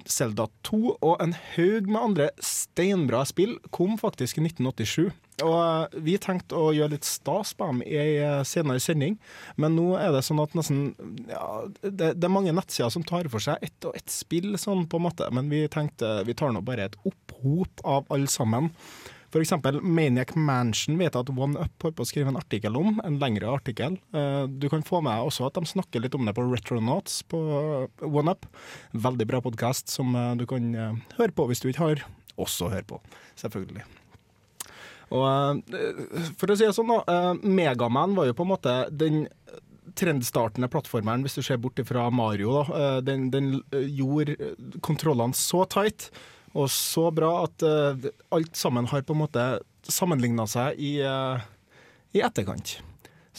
[0.08, 5.10] Zelda 2 og en haug med andre steinbra spill kom faktisk i 1987.
[5.46, 9.18] Og eh, vi tenkte å gjøre litt stas på dem i ei eh, senere sending,
[9.60, 10.90] men nå er det sånn at nesten
[11.30, 11.46] ja,
[11.84, 15.00] det, det er mange nettsider som tar for seg ett og ett spill, sånn på
[15.00, 18.74] en måte, men vi tenkte vi tar nå bare et opphop av alle sammen.
[19.38, 23.20] Eksempel Maniac Mansion vet jeg at OneUp holder på å skrive en artikkel om, en
[23.22, 24.00] lengre artikkel.
[24.10, 27.38] Eh, Du kan få med også at de snakker litt om det på Retronauts på
[28.02, 28.48] OneUp.
[28.94, 32.06] Veldig bra podkast som eh, du kan eh, høre på hvis du ikke har
[32.40, 33.02] Også hør på,
[33.36, 33.84] selvfølgelig.
[35.12, 35.66] Og
[36.38, 37.34] for å si det sånn, da.
[37.42, 39.26] Megaman var jo på en måte den
[39.98, 42.62] trendstartende plattformeren, hvis du ser bort fra Mario.
[42.62, 43.02] Da.
[43.04, 44.38] Den, den gjorde
[44.86, 46.12] kontrollene så tight
[46.54, 49.48] og så bra at uh, alt sammen har på en måte
[49.90, 51.42] sammenligna seg i, uh,
[52.16, 52.80] i etterkant.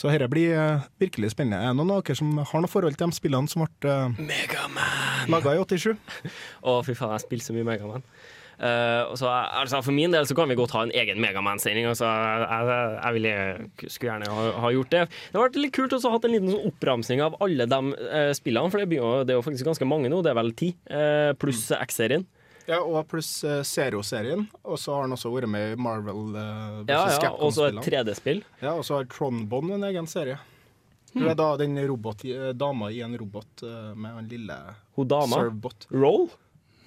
[0.01, 1.61] Så dette blir uh, virkelig spennende.
[1.61, 4.85] Er det noen av dere som har noe forhold til de spillene som ble uh,
[5.29, 5.97] laga i 87?
[6.69, 8.07] Å, fy faen, jeg spiller så mye Megaman.
[8.61, 11.89] Uh, så, altså, for min del så kan vi godt ha en egen Megaman-sending.
[11.89, 13.35] Altså, jeg, jeg, jeg ville,
[13.87, 15.05] skulle gjerne ha, ha gjort det.
[15.11, 18.33] Det har vært litt kult å ha en liten sånn oppramsing av alle de uh,
[18.37, 20.21] spillene, for det, blir jo, det er jo faktisk ganske mange nå.
[20.25, 22.27] Det er vel ti, eh, pluss X-serien.
[22.71, 24.47] Ja, og pluss uh, Zero-serien.
[24.63, 27.83] Og så har han også vært med i Marvel uh, Ja, ja, og så et
[27.83, 28.45] 3D-spill.
[28.63, 30.39] Ja, og så har Tronbond en egen serie.
[31.11, 31.25] Hmm.
[31.25, 34.55] Det er da den robot, eh, dama i en robot eh, med han lille
[34.95, 35.41] Hun dama?
[35.41, 35.89] Servbot.
[35.91, 36.29] Roll?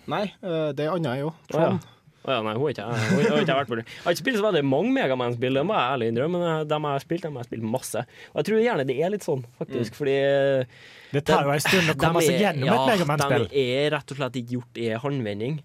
[0.08, 1.34] Nei, eh, det er anna jo.
[1.52, 1.76] Tron.
[1.76, 1.90] ja.
[2.24, 3.84] Å ja, nei, hun har ikke hun har ikke vært borti.
[3.84, 6.78] Jeg har ikke spilt så veldig mange Megaman-spill, det må jeg ærlig innrømme, men de
[6.78, 8.04] jeg har spilt, dem har jeg spilt masse.
[8.32, 10.20] Og jeg tror gjerne det er litt sånn, faktisk, fordi
[10.64, 10.78] Mm.
[11.14, 13.44] Det tar jo en stund å komme seg gjennom gjennom et Megaman-spill.
[13.44, 15.60] Ja, de er rett og slett ikke gjort i håndvending.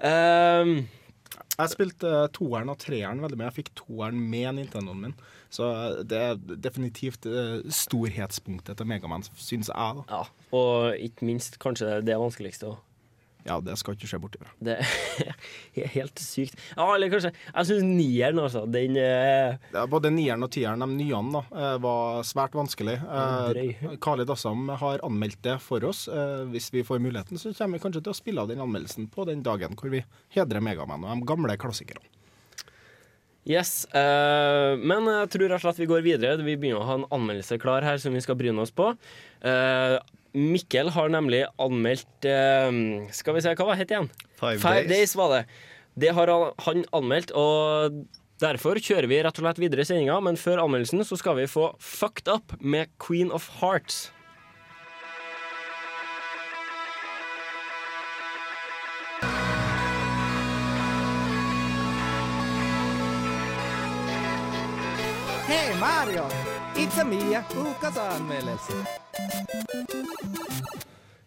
[0.00, 0.88] Um,
[1.58, 3.50] Jeg spilte uh, toeren og treeren veldig mye.
[3.50, 5.14] Jeg fikk toeren med Nintendoen min.
[5.52, 9.98] Så eh, det er definitivt uh, storhetspunktet til Megaman, syns jeg.
[9.98, 10.04] da.
[10.08, 10.22] ja,
[10.56, 12.78] og ikke minst kanskje det vanskeligste òg.
[13.44, 14.50] Ja, det skal ikke se bort ifra.
[14.62, 14.76] Det
[15.82, 16.58] er helt sykt.
[16.76, 18.64] Ja, eller kanskje Jeg syns nieren, altså.
[18.70, 22.98] Den er Ja, både nieren og tieren, de nyene, da, eh, var svært vanskelig.
[23.02, 26.06] Eh, Dassam Khalid Assam har anmeldt det for oss.
[26.08, 29.10] Eh, Hvis vi får muligheten, så kommer vi kanskje til å spille av den anmeldelsen
[29.10, 30.04] på den dagen hvor vi
[30.36, 32.06] hedrer Megaman og de gamle klassikerne.
[33.42, 33.88] Yes.
[33.90, 36.36] uh, men jeg tror rett og slett vi går videre.
[36.46, 38.92] Vi begynner å ha en anmeldelse klar her som vi skal bryne oss på.
[39.42, 39.96] Eh,
[40.34, 42.70] Mikkel har nemlig anmeldt eh,
[43.12, 44.10] Skal vi se, hva var det het igjen?
[44.40, 45.14] Five Days.
[45.16, 45.42] var det.
[45.98, 47.92] Det har han- han anmeldt, og
[48.40, 50.16] derfor kjører vi rett og slett videre i sendinga.
[50.24, 54.10] Men før anmeldelsen så skal vi få Fucked Up med Queen of Hearts.
[65.46, 66.26] Hey Mario!
[66.74, 69.01] It's a Mia, ukas anmeldelse.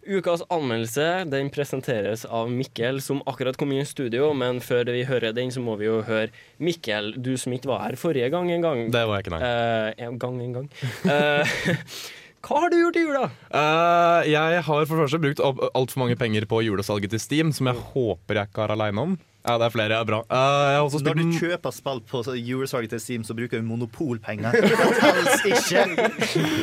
[0.05, 4.27] Ukas anmeldelse den presenteres av Mikkel, som akkurat kom inn i studio.
[4.37, 6.29] Men før vi hører den, så må vi jo høre
[6.61, 8.83] Mikkel, du som ikke var her forrige gang en gang.
[8.93, 9.41] Det var jeg ikke, nei.
[9.41, 10.69] Uh, en gang, en gang.
[11.09, 11.57] Eh,
[12.45, 13.27] hva har du gjort i jula?
[13.49, 17.87] Uh, jeg har for første brukt altfor mange penger på julesalget til Steam, som jeg
[17.93, 19.15] håper jeg ikke er aleine om.
[19.45, 19.97] Ja, det er flere.
[20.05, 20.19] Bra.
[20.25, 23.65] Uh, jeg har også Når du kjøper spill på julesalget til Steam, så bruker du
[23.65, 24.57] monopolpenger.
[24.57, 25.83] Det ikke.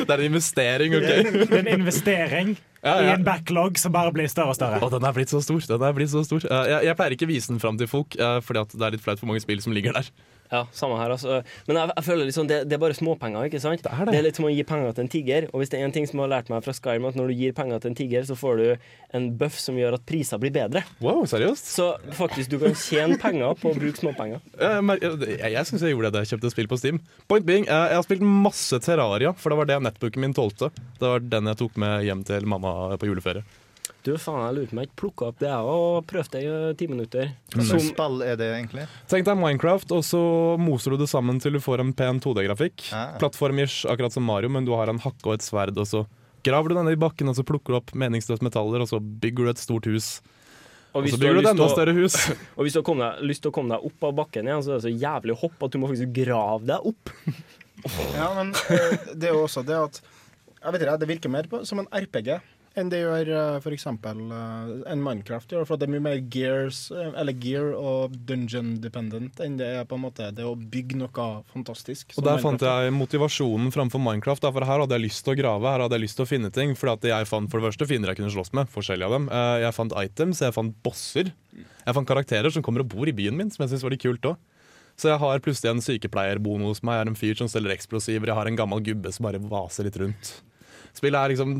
[0.03, 1.09] Det er en investering, OK?
[1.39, 4.81] Det er en investering Ja, i en backlog som bare blir større og større.
[4.83, 5.63] Og den er blitt så stor.
[5.67, 6.43] Den er blitt så stor.
[6.43, 8.97] Uh, jeg, jeg pleier ikke å vise den fram til folk, uh, fordi det er
[8.97, 10.11] litt flaut for mange spill som ligger der.
[10.53, 11.39] Ja, samme her, altså.
[11.65, 13.81] Men jeg, jeg føler liksom det, det er bare småpenger, ikke sant?
[13.81, 14.13] Det er, det.
[14.13, 15.47] det er litt som å gi penger til en tiger.
[15.49, 17.31] Og hvis det er en ting som jeg har lært meg fra Skyrim, at når
[17.31, 18.67] du gir penger til en tiger, så får du
[19.17, 20.83] en buff som gjør at priser blir bedre.
[21.01, 21.71] Wow, seriøst?
[21.73, 21.89] Så
[22.19, 24.45] faktisk, du kan tjene penger på å bruke småpenger.
[24.61, 27.01] Jeg, jeg, jeg syns jeg gjorde det da jeg kjøpte spill på Steam.
[27.31, 30.69] Point being, Jeg har spilt masse Terraria, for det var det nettbooken min tålte.
[30.99, 33.45] Det var den jeg tok med hjem til mamma på juleferie.
[34.03, 36.39] Du, faen, jeg lurer på om jeg ikke plukka opp det, jeg og prøvde det
[36.43, 37.29] i eh, ti minutter.
[37.53, 38.83] Hva Som, slags spill er det egentlig?
[39.07, 40.23] Tenk deg Minecraft, og så
[40.59, 42.89] moser du det sammen til du får en pen 2D-grafikk.
[42.91, 43.13] Ah.
[43.21, 46.03] Plattform-ish, akkurat som Mario, men du har en hakke og et sverd, og så
[46.43, 48.99] graver du den ned i bakken, og så plukker du opp meningsløse metaller, og så
[48.99, 50.17] bygger du et stort hus.
[50.91, 52.17] Og hvis så bygger du et enda større hus.
[52.57, 54.65] og hvis du har kommet deg, lyst til å komme deg opp av bakken igjen,
[54.65, 57.13] så er det så jævlig hopp at du må faktisk grave deg opp.
[58.19, 59.97] Ja, men eh, det er jo også det at
[60.61, 62.29] Jeg vet ikke, Det virker mer på, som en RPG
[62.79, 63.85] enn det gjør uh, f.eks.
[63.87, 65.51] Uh, en Minecraft.
[65.53, 69.67] gjør, For det er mye mer gears, eh, eller gear og dungeon dependent enn det
[69.79, 72.15] er på en måte det å bygge noe fantastisk.
[72.17, 74.49] Og der fant jeg motivasjonen framfor Minecraft.
[74.53, 76.53] For her hadde jeg lyst til å grave, her hadde jeg lyst til å finne
[76.53, 76.73] ting.
[76.79, 79.29] For at jeg fant for det første fiender jeg kunne slåss med, forskjellige av dem.
[79.29, 81.29] Eh, Jeg fant items, jeg fant bosser.
[81.53, 84.03] Jeg fant karakterer som kommer og bor i byen min, som jeg synes var litt
[84.03, 84.41] kult òg.
[84.99, 88.29] Så jeg har plutselig en sykepleierbonus med meg, jeg er en fyr som selger eksplosiver,
[88.29, 90.33] jeg har en gammel gubbe som bare vaser litt rundt.
[90.93, 91.53] Spillet er liksom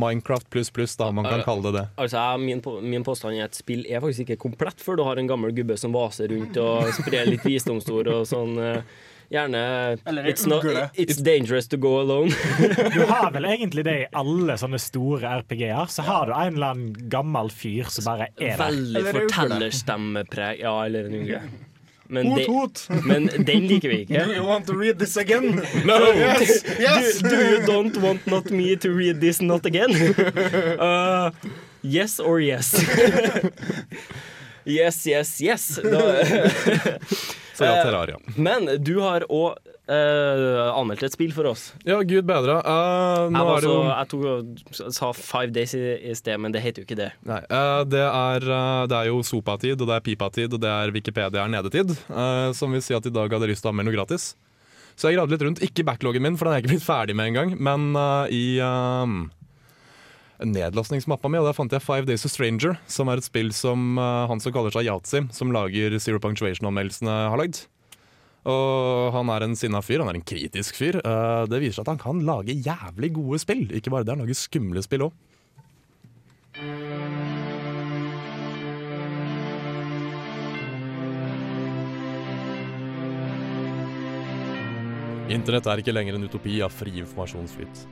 [0.00, 1.84] Minecraft pluss pluss, da, man kan kalle det det.
[2.00, 5.20] Altså, min, på- min påstand er at spill er faktisk ikke komplett før du har
[5.20, 8.56] en gammel gubbe som vaser rundt og sprer litt visdomsord og sånn.
[8.58, 8.82] eh,
[9.30, 9.58] Gjerne
[10.26, 10.64] it's, not,
[10.98, 12.32] it's dangerous to go alone.
[12.96, 15.86] Du har vel egentlig det i alle sånne store RPG-er.
[15.86, 18.58] Så har du en eller annen gammel fyr som bare er der.
[18.64, 20.58] Veldig Eller fortellerstemmepreg.
[20.64, 21.40] Ja, eller en ugle.
[22.10, 22.80] Men, Hot, de, hot.
[23.06, 24.24] men den liker vi ikke.
[24.24, 25.62] Do you want to read this again?
[25.86, 25.98] No!
[26.20, 27.18] Yes, yes.
[27.22, 29.94] Do, do you don't want not me to read this not again?
[29.94, 31.30] Uh,
[31.82, 32.74] yes or yes?
[34.64, 35.78] yes, yes, yes.
[35.82, 36.98] Da,
[37.60, 38.16] Så ja, Eh, Terraria.
[38.40, 41.64] Men du har òg anmeldt et spill for oss.
[41.82, 42.60] Ja, gud bedre.
[42.62, 46.38] Uh, nå Jeg, var er det jo jeg tok, sa Five Days i, i sted,
[46.38, 47.08] men det heter jo ikke det.
[47.26, 50.70] Nei, uh, det, er, eh, det er jo Sopa-tid, og det er Pipa-tid, og det
[50.70, 51.90] er Wikipedia er nedetid.
[52.06, 54.30] eh, som vil si at i dag hadde jeg lyst til å anmelde noe gratis.
[54.94, 55.62] Så jeg gravde litt rundt.
[55.64, 57.54] Ikke backloggen min, for den er jeg ikke blitt ferdig med engang.
[57.58, 59.06] Men eh, i uh,
[60.46, 63.98] nedlastningsmappa mi, og der fant jeg Five Days of Stranger, som er et spill som
[64.00, 67.64] uh, han som kaller seg Yatzy, som lager Zero Punctuation-anmeldelsene, har lagd.
[68.48, 71.00] Og han er en sinna fyr, han er en kritisk fyr.
[71.04, 73.66] Uh, det viser seg at han kan lage jævlig gode spill.
[73.76, 75.18] Ikke bare det, han lager skumle spill òg.
[85.30, 87.84] Internett er ikke lenger en utopi av fri informasjonsflyt.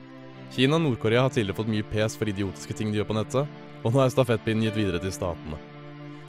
[0.49, 3.57] Kina og Nord-Korea har tidligere fått mye pes for idiotiske ting de gjør på nettet,
[3.85, 5.59] og nå er stafettpinnen gitt videre til statene.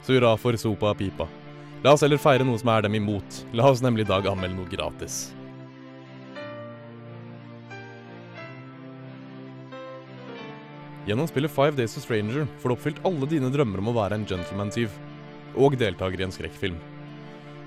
[0.05, 1.27] Så hurra for sopa og pipa.
[1.81, 3.41] La oss heller feire noe som er dem imot.
[3.57, 5.31] La oss nemlig i dag anmelde noe gratis.
[11.09, 14.19] Gjennom spillet Five Days to Stranger får du oppfylt alle dine drømmer om å være
[14.19, 14.93] en gentleman-tyv,
[15.57, 16.77] og deltaker i en skrekkfilm.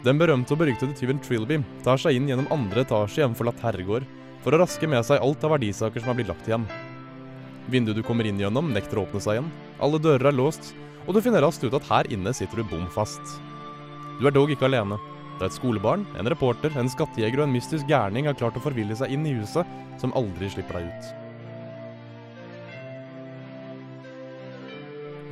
[0.06, 4.06] Den berømte og beryktede tyven Trilby tar seg inn gjennom andre etasje en forlatt herregård
[4.44, 6.66] for å raske med seg alt av verdisaker som er blitt lagt igjen.
[7.72, 10.74] Vinduet du kommer inn gjennom, nekter å åpne seg igjen, alle dører er låst,
[11.08, 13.38] og du finner raskt ut at her inne sitter du bom fast.
[14.20, 15.00] Du er dog ikke alene.
[15.40, 18.94] Da et skolebarn, en reporter, en skattejeger og en mystisk gærning har klart å forville
[18.94, 19.66] seg inn i huset,
[19.98, 21.12] som aldri slipper deg ut.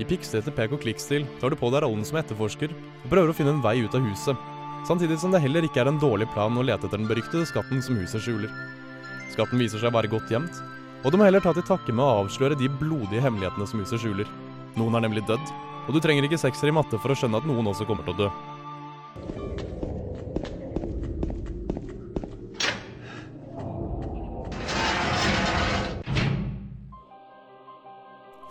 [0.03, 3.37] I pikslete pek og klikk-stil tar du på deg rollen som etterforsker og prøver å
[3.37, 4.37] finne en vei ut av huset,
[4.89, 7.85] samtidig som det heller ikke er en dårlig plan å lete etter den beryktede skatten
[7.85, 8.51] som huset skjuler.
[9.33, 10.59] Skatten viser seg å være godt gjemt,
[11.03, 14.03] og du må heller ta til takke med å avsløre de blodige hemmelighetene som huset
[14.03, 14.29] skjuler.
[14.77, 15.53] Noen er nemlig dødd,
[15.89, 18.13] og du trenger ikke sekser i matte for å skjønne at noen også kommer til
[18.13, 18.33] å dø.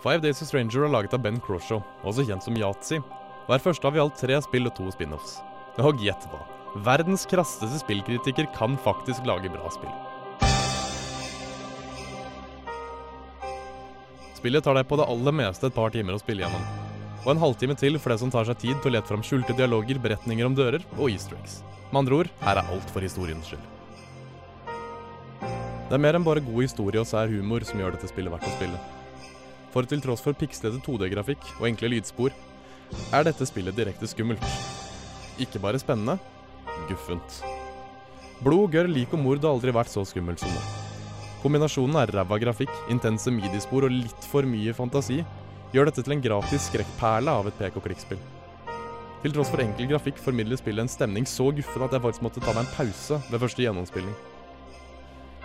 [0.02, 2.98] Five Days of Stranger er laget av Ben Croshaw, også kjent som Yatzy,
[3.46, 5.38] og er første av i alt tre spill og to spin-offs.
[5.78, 6.42] Og gjett hva?
[6.82, 10.11] Verdens krasseste spillkritiker kan faktisk lage bra spill.
[14.42, 16.62] Spillet tar deg på det aller meste et par timer å spille gjennom.
[17.22, 19.54] Og en halvtime til for det som tar seg tid til å lete fram skjulte
[19.54, 21.60] dialoger, beretninger om dører og easter eggs.
[21.92, 23.62] Med andre ord, her er alt for historiens skyld.
[25.46, 28.50] Det er mer enn bare god historie og sær humor som gjør dette spillet verdt
[28.50, 28.82] å spille.
[29.70, 32.34] For til tross for pikslete 2D-grafikk og enkle lydspor,
[33.14, 34.42] er dette spillet direkte skummelt.
[35.38, 36.18] Ikke bare spennende,
[36.90, 37.44] guffent.
[38.42, 40.81] Blod, gørr, lik og mord har aldri vært så skummelt som nå.
[41.42, 45.24] Kombinasjonen av ræva grafikk, intense midispor og litt for mye fantasi
[45.72, 48.20] gjør dette til en gratis skrekkperle av et pek og klikk-spill.
[49.22, 52.42] Til tross for enkel grafikk formidler spillet en stemning så guffen at jeg faktisk måtte
[52.42, 54.14] ta meg en pause ved første gjennomspilling.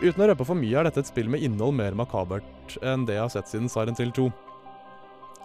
[0.04, 3.16] Uten å røpe for mye er dette et spill med innhold mer makabert enn det
[3.18, 4.28] jeg har sett siden Siren Hill 2.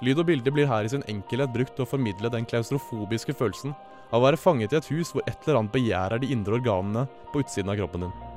[0.04, 3.72] Lyd og bilde blir her i sin enkelhet brukt til å formidle den klaustrofobiske følelsen
[4.10, 7.06] av å være fanget i et hus hvor et eller annet begjærer de indre organene
[7.32, 8.31] på utsiden av kroppen din.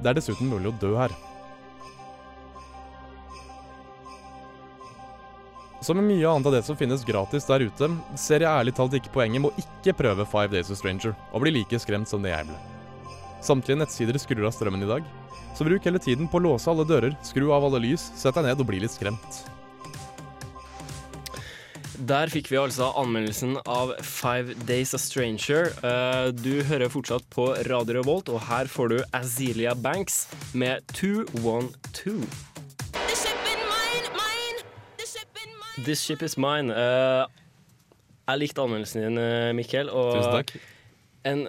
[0.00, 1.12] Det er dessuten mulig å dø her.
[5.80, 7.88] Som med mye annet av det som finnes gratis der ute,
[8.20, 11.44] ser jeg ærlig talt ikke poenget med å ikke prøve Five Days of Stranger og
[11.44, 12.58] bli like skremt som det jeg ble.
[13.44, 15.06] Samtlige nettsider skrur av strømmen i dag,
[15.56, 18.50] så bruk hele tiden på å låse alle dører, skru av alle lys, sett deg
[18.50, 19.40] ned og bli litt skremt.
[22.00, 25.68] Der fikk vi altså anmeldelsen av Five Days a Stranger.
[25.84, 30.22] Eh, Du hører fortsatt på Radio Revolt, og her får du Azealia Banks
[30.54, 32.24] med 212.
[35.84, 36.70] This ship is mine.
[36.72, 37.26] Eh,
[38.30, 39.90] jeg likte anmeldelsen din, eh, Mikkel.
[39.90, 40.54] Og Tusen takk.
[41.24, 41.48] En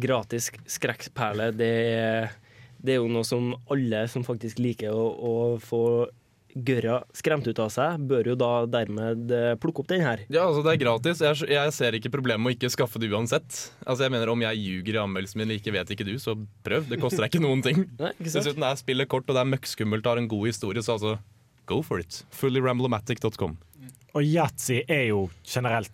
[0.00, 1.72] gratis skrekkperle, det,
[2.84, 5.80] det er jo noe som alle som faktisk liker å, å få
[6.54, 10.22] gørra skremt ut av seg, bør jo da dermed eh, plukke opp den her.
[10.28, 11.22] Ja, altså Det er gratis.
[11.24, 13.58] Jeg, jeg ser ikke problemet med å ikke skaffe det uansett.
[13.82, 16.36] Altså jeg mener Om jeg ljuger i anmeldelsen min, ikke vet ikke du, så
[16.66, 16.86] prøv.
[16.90, 17.82] Det koster deg ikke noen ting.
[18.02, 18.44] Nei, ikke sant?
[18.44, 21.16] Dessuten er spillet kort, og det er møkkskummelt og har en god historie, så altså
[21.66, 22.22] go for it.
[22.38, 23.58] Fullyramblomatic.com.
[24.14, 25.92] Og yatzy er jo generelt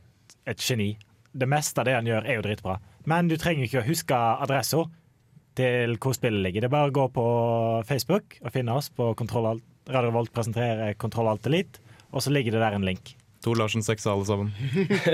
[0.51, 0.92] et geni.
[1.33, 2.81] Det meste av det han gjør, er jo dritbra.
[3.09, 4.85] Men du trenger ikke å huske adressa
[5.59, 6.64] til hvor spillet ligger.
[6.64, 7.27] Det er bare å gå på
[7.88, 9.66] Facebook og finne oss på Kontroll Alt.
[9.88, 13.14] Radio Volt presenterer Kontroll Alt Elite, og så ligger det der en link.
[13.40, 14.53] Tor Larsen 6 alle sammen.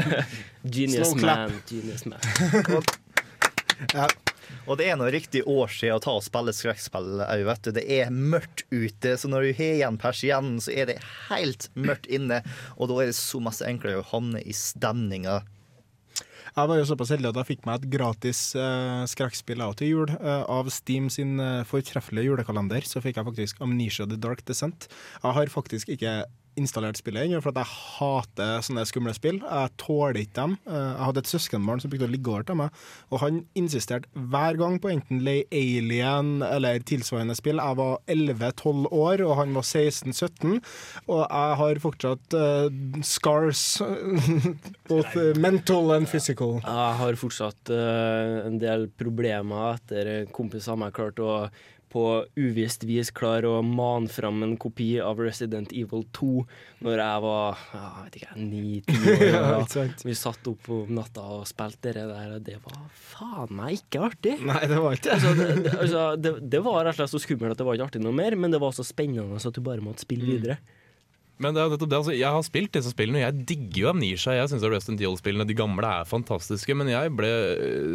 [0.63, 1.53] Genius man.
[1.71, 2.19] Genius man.
[4.67, 7.71] Og det er noe riktig år siden å ta og spille skrekkspill òg, vet du.
[7.77, 10.99] Det er mørkt ute, så når du har igjen persiennen, så er det
[11.29, 12.43] helt mørkt inne.
[12.75, 15.43] Og da er det så masse enklere å havne i stemninga.
[16.57, 20.13] Jeg var jo såpass heldig at jeg fikk meg et gratis uh, skrekkspill til jul.
[20.17, 24.89] Uh, av Steam sin uh, fortreffelige julekalender så fikk jeg faktisk Amnesia The Dark Descent.
[25.21, 26.23] Jeg har faktisk ikke
[26.59, 29.41] installert spillet ennå, for at jeg hater sånne skumle spill.
[29.45, 30.57] Jeg tåler ikke dem.
[30.67, 34.11] Eh, jeg hadde et søskenbarn som brukte å ligge over til meg, og han insisterte
[34.33, 37.63] hver gang på enten Lay Alien eller tilsvarende spill.
[37.63, 40.59] Jeg var 11-12 år, og han var 16-17,
[41.07, 43.65] og jeg har fortsatt uh, scars,
[44.91, 46.59] both mental and physical.
[46.65, 51.37] Jeg har fortsatt uh, en del problemer etter kompiser kompis av meg klarte å
[51.97, 52.05] på
[52.37, 56.29] uvisst vis klare å mane fram en kopi av Resident Evil 2
[56.85, 59.27] når jeg var jeg vet ikke, ni-ti år.
[59.33, 62.83] Ja, vi satt opp om natta og spilte det der, og det var
[63.17, 64.37] faen meg ikke artig.
[64.45, 65.51] Nei, det var ikke altså, det.
[65.65, 68.05] det- Altså, det, det var rett og slett så skummelt at det var ikke artig
[68.05, 70.61] noe mer, men det var så spennende så at du bare måtte spille videre.
[71.37, 73.89] Men det er nettopp det, altså, jeg har spilt disse spillene, og jeg digger jo
[73.91, 74.33] Amnesia.
[74.39, 77.29] Jeg syns Resident Evil-spillene, de gamle, er fantastiske, men jeg ble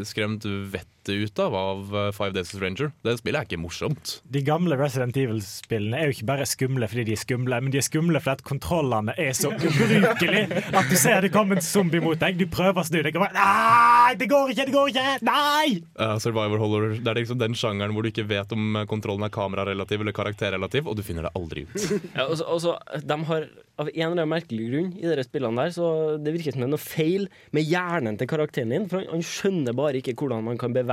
[0.06, 2.92] skremt vettet ut av av eh, Five Days of Ranger.
[3.06, 4.20] Det spillet er ikke morsomt.
[4.30, 7.80] De gamle Resident Evil-spillene er jo ikke bare skumle fordi de er skumle, men de
[7.82, 12.02] er skumle fordi at kontrollene er så ubrukelige at du ser det kommer en zombie
[12.04, 14.92] mot deg, du prøver å snu deg og bare Nei, det går ikke, det går
[14.92, 15.08] ikke!
[15.28, 15.80] Nei!
[15.98, 19.26] Uh, survivor horror, Det er liksom den sjangeren hvor du ikke vet om eh, kontrollen
[19.26, 21.90] er kamerarelativ eller karakterrelativ, og du finner det aldri ut.
[22.18, 22.74] Ja, og så- og så,
[23.08, 23.46] de har
[23.80, 25.86] av en eller annen merkelig grunn i de spillene der, så
[26.22, 27.24] det virker som det er noe feil
[27.56, 28.84] med hjernen til karakteren din.
[28.92, 30.91] For han, han skjønner bare ikke hvordan man kan bevege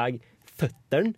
[0.59, 1.15] føttene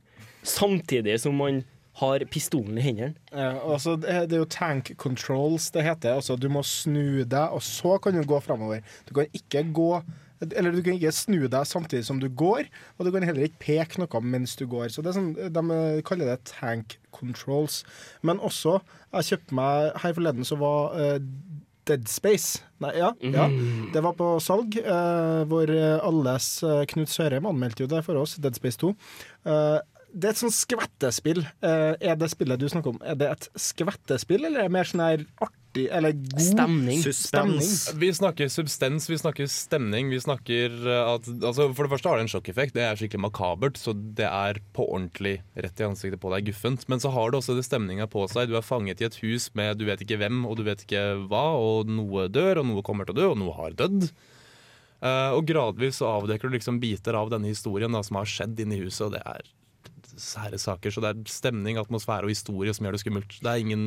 [0.46, 1.62] samtidig som man
[2.00, 3.14] har pistolen i hendene.
[3.32, 6.16] Ja, altså, det er jo tank controls det heter.
[6.16, 8.80] Altså, du må snu deg, og så kan du gå framover.
[9.08, 9.92] Du kan ikke gå
[10.40, 12.64] eller du kan ikke snu deg samtidig som du går,
[12.96, 14.88] og du kan heller ikke peke noe mens du går.
[14.88, 17.82] Så sånn, De kaller det tank controls.
[18.24, 18.78] Men også,
[19.12, 21.18] jeg kjøpte meg her forleden så var eh,
[21.90, 22.62] Dead Space.
[22.80, 23.46] Nei, ja, ja.
[23.50, 23.90] Mm.
[23.94, 28.20] Det var på salg, eh, hvor eh, alles eh, Knut Sørheim anmeldte jo det for
[28.20, 28.94] oss, Dead Space 2.
[29.50, 29.78] Eh,
[30.10, 31.44] det er et sånn skvettespill.
[31.66, 34.88] Eh, er det spillet du snakker om, er det et skvettespill, eller er det mer
[34.88, 37.02] sånn her artig eller god Stemning.
[37.14, 37.68] stemning?
[38.00, 40.10] Vi snakker substens, vi snakker stemning.
[40.10, 42.74] Vi snakker eh, at altså For det første har det en sjokkeffekt.
[42.74, 46.88] Det er skikkelig makabert, så det er på ordentlig rett i ansiktet på deg guffent.
[46.90, 48.50] Men så har det også det stemninga på seg.
[48.50, 51.06] Du er fanget i et hus med du vet ikke hvem og du vet ikke
[51.30, 54.10] hva, og noe dør, og noe kommer til å dø, og noe har dødd.
[55.00, 58.58] Uh, og gradvis så avdekker du liksom biter av denne historien da, som har skjedd
[58.60, 59.46] inni huset, og det er
[60.20, 60.92] sære saker.
[60.92, 63.36] Så det er stemning, atmosfære og historie som gjør det skummelt.
[63.40, 63.84] Det er ingen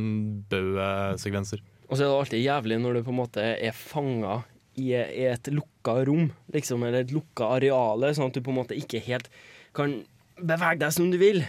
[0.50, 1.62] bø-sekvenser.
[1.90, 4.42] Og så er det alltid jævlig når du på en måte er fanga
[4.80, 8.78] i, et lukka rom, liksom, eller et lukka areale, sånn at du på en måte
[8.78, 9.30] ikke helt
[9.78, 10.00] kan
[10.40, 11.44] bevege deg som du vil.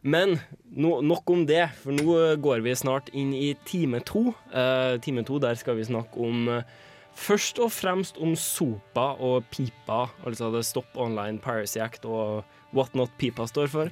[0.00, 0.38] Men
[0.72, 4.30] no, nok om det, for nå går vi snart inn i time to.
[4.54, 6.78] Eh, time to, der skal vi snakke om eh,
[7.20, 12.94] Først og fremst om SOPA og PIPA, altså det Stop Online Piracy Act og What
[12.94, 13.90] Not PIPA står for.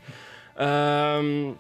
[0.54, 1.58] Um,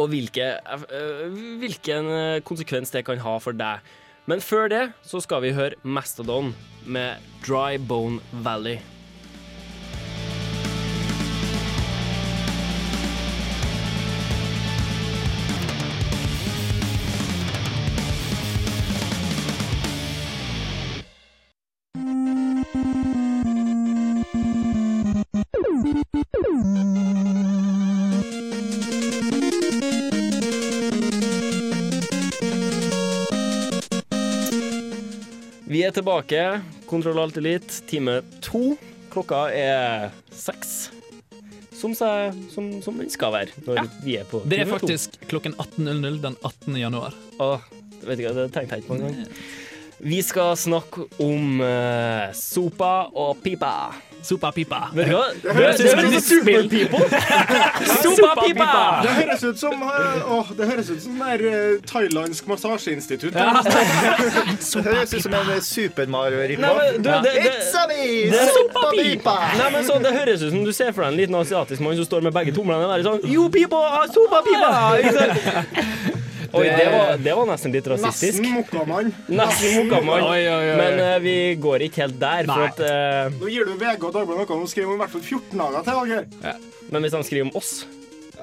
[0.00, 1.26] og hvilke, eh,
[1.60, 3.84] hvilken eh, konsekvens det kan ha for deg.
[4.30, 6.54] Men før det så skal vi høre Mastodon
[6.86, 8.78] med Dry Bone Valley.
[35.90, 36.40] Er tilbake.
[36.90, 38.76] Kontroll Alt Elite, time to.
[39.10, 40.90] Klokka er seks.
[41.74, 45.28] Som, seg, som, som den skal være når vi er på Det er faktisk to.
[45.30, 46.76] klokken 18.00 den 18.
[46.76, 47.16] januar.
[47.40, 47.62] Åh,
[48.04, 49.30] vet ikke, det tenkte jeg ikke på engang.
[50.02, 53.92] Vi skal snakke om uh, sopa og pipa.
[54.22, 54.90] Sopa pipa.
[54.94, 55.26] Vet du hva?
[55.32, 56.98] Det høres ut som et en superpipo.
[58.04, 58.68] Sopa pipa!
[59.04, 63.32] Det høres ut som eh, åh, det høres ut som sånn der eh, thailandsk massasjeinstitutt.
[63.40, 66.60] Det høres ut som en Super Nei, Mario-ripp.
[66.60, 67.20] Ja.
[67.32, 68.28] It's a me!
[69.24, 71.96] Nei, men så Det høres ut som du ser for deg en liten asiatisk mann
[71.96, 74.04] som står med begge tomlene og er sånn Yo, pipa!
[74.12, 76.16] Sopa pipa!
[76.52, 78.40] Oi, det var, det var nesten litt rasistisk.
[78.42, 79.12] Nesten mokkamann.
[79.30, 80.26] Nesten mokkamann.
[80.80, 82.50] Men uh, vi går ikke helt der.
[82.50, 82.72] For Nei.
[82.72, 82.82] at,
[83.30, 85.64] uh, Nå gir du VG og Dagbladet noe de skriver om i hvert fall 14
[85.64, 86.68] dager til, Alger.
[86.90, 87.74] men hvis han skriver om oss,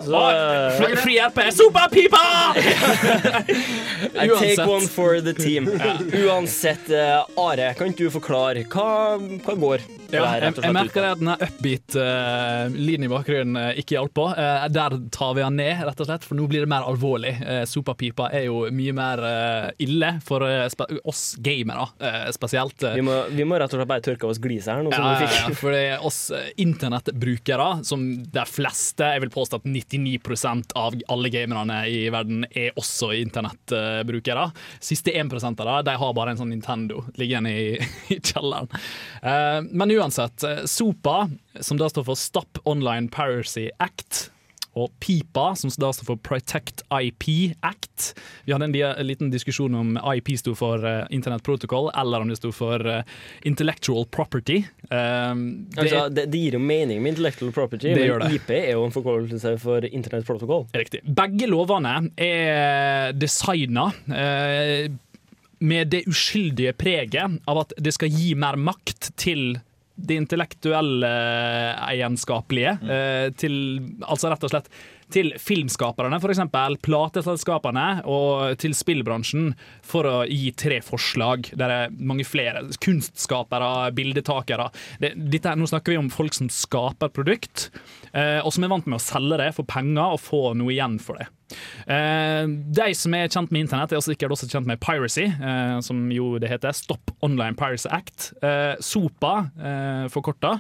[0.02, 2.54] Fri fri RP, sopa pipa!
[4.16, 5.68] I take one for the team.
[6.14, 9.84] Uansett, eh, Are, kan ikke du forklare hva, hva går
[10.14, 14.28] Ja, her jeg, jeg merker at denne upbeat-lyden i bakgrunnen eh, ikke hjalp på.
[14.38, 17.34] Eh, der tar vi han ned, rett og slett, for nå blir det mer alvorlig.
[17.42, 22.78] Uh, Sopapipa er jo mye mer eh, ille for eh, spe oss gamere, eh, spesielt.
[22.88, 22.96] eh.
[23.02, 24.94] Vi må, vi må rett og slett bare tørke av oss gliset her nå.
[24.96, 29.34] som Ja, ja, ja, for det er oss eh, internettbrukere, som de fleste, jeg vil
[29.34, 34.50] påstå at 99% av alle gamerne i verden er også internettbrukere.
[34.84, 37.68] Siste 1 av det, de har bare en sånn Nintendo liggende i,
[38.14, 38.72] i kjelleren.
[39.22, 41.20] Eh, men uansett, SOPA,
[41.60, 44.28] som da står for Stop Online Piracy Act,
[44.78, 48.12] og PIPA, som da står for Protect IP Act.
[48.46, 52.38] Vi hadde en, liten diskusjon om IP sto for uh, Internet Protocol, eller om det
[52.40, 53.02] sto for uh,
[53.48, 54.62] Intellectual Property.
[54.90, 58.28] Um, det, Altså, det, det gir jo mening med intellectual property, men.
[58.38, 60.68] IP er jo en forkortelse for Internett Protocol.
[60.78, 61.04] Riktig.
[61.18, 64.88] Begge lovene er designa uh,
[65.60, 69.58] med det uskyldige preget av at det skal gi mer makt til
[69.98, 71.10] det intellektuelle
[71.90, 72.78] egenskapelige.
[72.86, 73.58] Eh, til,
[74.06, 74.70] altså rett og slett
[75.14, 76.42] til filmskaperne, f.eks.
[76.84, 79.54] plateselskapene, og til spillbransjen,
[79.88, 81.52] for å gi tre forslag.
[81.58, 82.66] Der er mange flere.
[82.84, 84.70] Kunstskapere, bildetakere.
[85.02, 87.70] Det, dette, nå snakker vi om folk som skaper produkt,
[88.18, 91.20] og som er vant med å selge det for penger og få noe igjen for
[91.20, 91.28] det.
[91.88, 95.78] Eh, de som er kjent med internett, er også sikkert også kjent med piracy, eh,
[95.86, 96.76] som jo det heter.
[96.76, 98.32] Stop Online Piracy Act.
[98.44, 100.58] Eh, SOPA, eh, forkorta,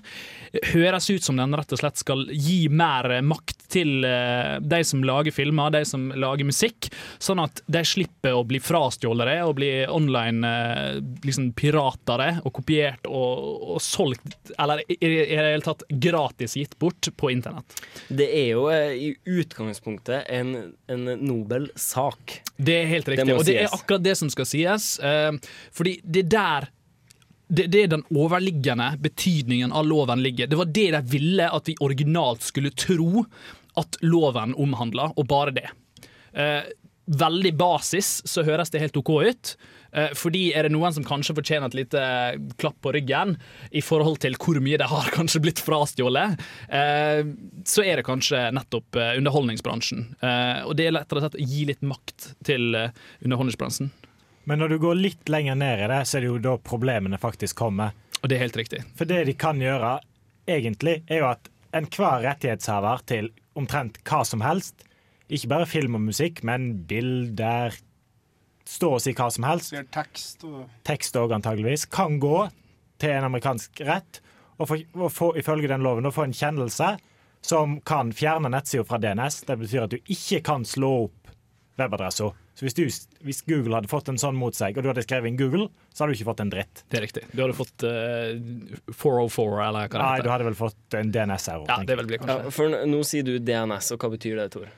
[0.71, 5.03] høres ut som den rett og slett skal gi mer makt til eh, de som
[5.03, 6.89] lager filmer, de som lager musikk,
[7.19, 12.53] sånn at de slipper å bli frastjålet det og bli online eh, liksom piratere og
[12.61, 17.46] kopiert og, og solgt, eller i det hele tatt gratis gitt bort på internett.
[18.07, 20.55] Det er jo eh, i utgangspunktet en,
[20.91, 22.39] en nobel sak.
[22.57, 24.95] Det er helt riktig, det og det er akkurat det som skal sies.
[24.99, 25.31] Eh,
[25.75, 26.71] fordi det der
[27.47, 30.49] det, det er den overliggende betydningen av loven ligger.
[30.51, 33.23] Det var det de ville at vi originalt skulle tro
[33.77, 35.69] at loven omhandla, og bare det.
[36.33, 36.67] Eh,
[37.07, 39.53] veldig basis så høres det helt OK ut.
[39.91, 42.01] Eh, fordi er det noen som kanskje fortjener et lite
[42.61, 43.35] klapp på ryggen
[43.71, 47.21] i forhold til hvor mye det har kanskje blitt frastjålet, eh,
[47.67, 50.09] så er det kanskje nettopp eh, underholdningsbransjen.
[50.21, 52.91] Eh, og det er rett og slett å gi litt makt til eh,
[53.23, 53.91] underholdningsbransjen.
[54.47, 57.19] Men når du går litt lenger ned i det, så er det jo da problemene
[57.19, 57.95] faktisk kommer.
[58.21, 58.79] Og det er helt riktig.
[58.95, 59.97] For det de kan gjøre,
[60.47, 63.27] egentlig, er jo at enhver rettighetshaver til
[63.59, 64.85] omtrent hva som helst,
[65.27, 67.75] ikke bare film og musikk, men bilder,
[68.67, 72.47] stå og si hva som helst, tekst og tekst òg antageligvis, kan gå
[73.01, 74.21] til en amerikansk rett
[74.57, 76.95] og, få, og få, ifølge den loven få en kjennelse
[77.45, 79.43] som kan fjerne nettsida fra DNS.
[79.47, 81.31] Det betyr at du ikke kan slå opp
[81.77, 82.31] webadressa.
[82.57, 82.87] Så hvis, du,
[83.21, 86.03] hvis Google hadde fått en sånn mot seg, og du hadde skrevet inn Google, så
[86.03, 86.81] hadde du ikke fått en dritt.
[86.89, 87.23] Det er riktig.
[87.29, 88.33] Du hadde fått uh,
[88.89, 91.67] 404, eller hva det Nei, du hadde vel fått en DNS-error.
[91.69, 92.37] Ja, det vil bli kanskje.
[92.47, 94.71] Ja, for nå sier du DNS, og hva betyr det, Tor?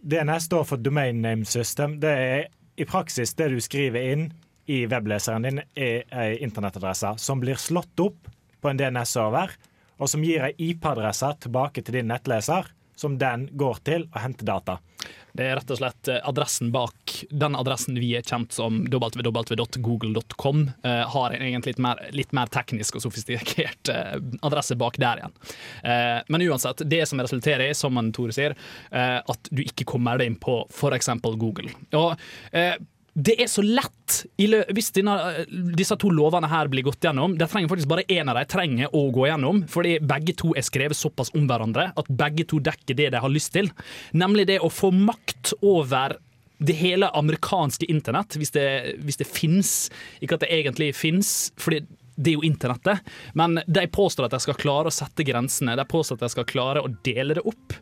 [0.00, 1.98] DNS står for Domain Name System.
[2.00, 4.26] Det er i praksis det du skriver inn
[4.66, 8.28] i webleseren din, er ei internettadresse som blir slått opp
[8.60, 9.52] på en DNS-server,
[9.96, 14.48] og som gir ei IP-adresse tilbake til din nettleser, som den går til og henter
[14.48, 14.78] data.
[15.36, 20.62] Det er rett og slett eh, adressen bak den adressen vi er kjent som www.google.com,
[20.86, 24.16] uh, har en egentlig litt mer, litt mer teknisk og sofistikert uh,
[24.46, 25.36] adresse bak der igjen.
[25.84, 28.56] Uh, men uansett, det som resulterer i, som Tore sier,
[28.90, 31.10] eh, at du ikke kommer deg inn på f.eks.
[31.36, 31.72] Google.
[31.96, 32.14] Og
[32.52, 32.76] eh,
[33.16, 34.18] det er så lett!
[34.36, 38.28] Hvis denne, eh, disse to lovene her blir gått gjennom De trenger faktisk bare én
[38.28, 42.12] av dem trenger å gå gjennom, fordi begge to er skrevet såpass om hverandre at
[42.12, 43.70] begge to dekker det de har lyst til.
[44.12, 46.18] Nemlig det å få makt over
[46.58, 48.68] det hele amerikanske internett, hvis det,
[49.04, 49.72] hvis det fins.
[50.20, 51.76] Ikke at det egentlig fins, for
[52.16, 53.00] det er jo internettet.
[53.36, 55.76] Men de påstår at de skal klare å sette grensene.
[55.76, 57.76] De påstår at de skal klare å dele det opp.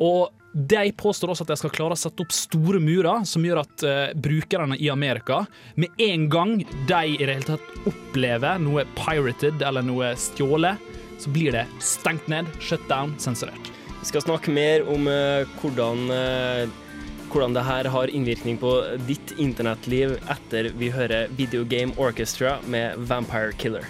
[0.00, 3.62] Og de påstår også at de skal klare å sette opp store murer som gjør
[3.62, 5.42] at uh, brukerne i Amerika,
[5.80, 10.80] med en gang de i det hele tatt opplever noe pirated eller noe stjålet,
[11.22, 13.72] så blir det stengt ned, shut down, sensurert.
[14.02, 18.74] Vi skal snakke mer om uh, hvordan, uh, hvordan det her har innvirkning på
[19.08, 23.88] ditt internettliv etter vi hører Video Game Orchestra med Vampire Killer.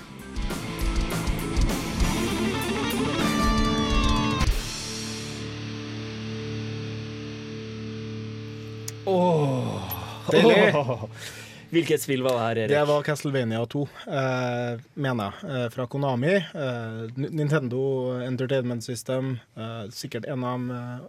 [9.07, 9.83] Åh.
[10.31, 10.75] Deilig.
[10.75, 11.09] Oh.
[11.73, 12.71] Hvilket spill var det her, Erik?
[12.71, 16.35] Det var Castlevania 2, eh, mener jeg, eh, fra Konami.
[16.37, 17.81] Eh, Nintendo
[18.21, 19.39] Entertainment System.
[19.57, 21.07] Eh, sikkert en av de eh,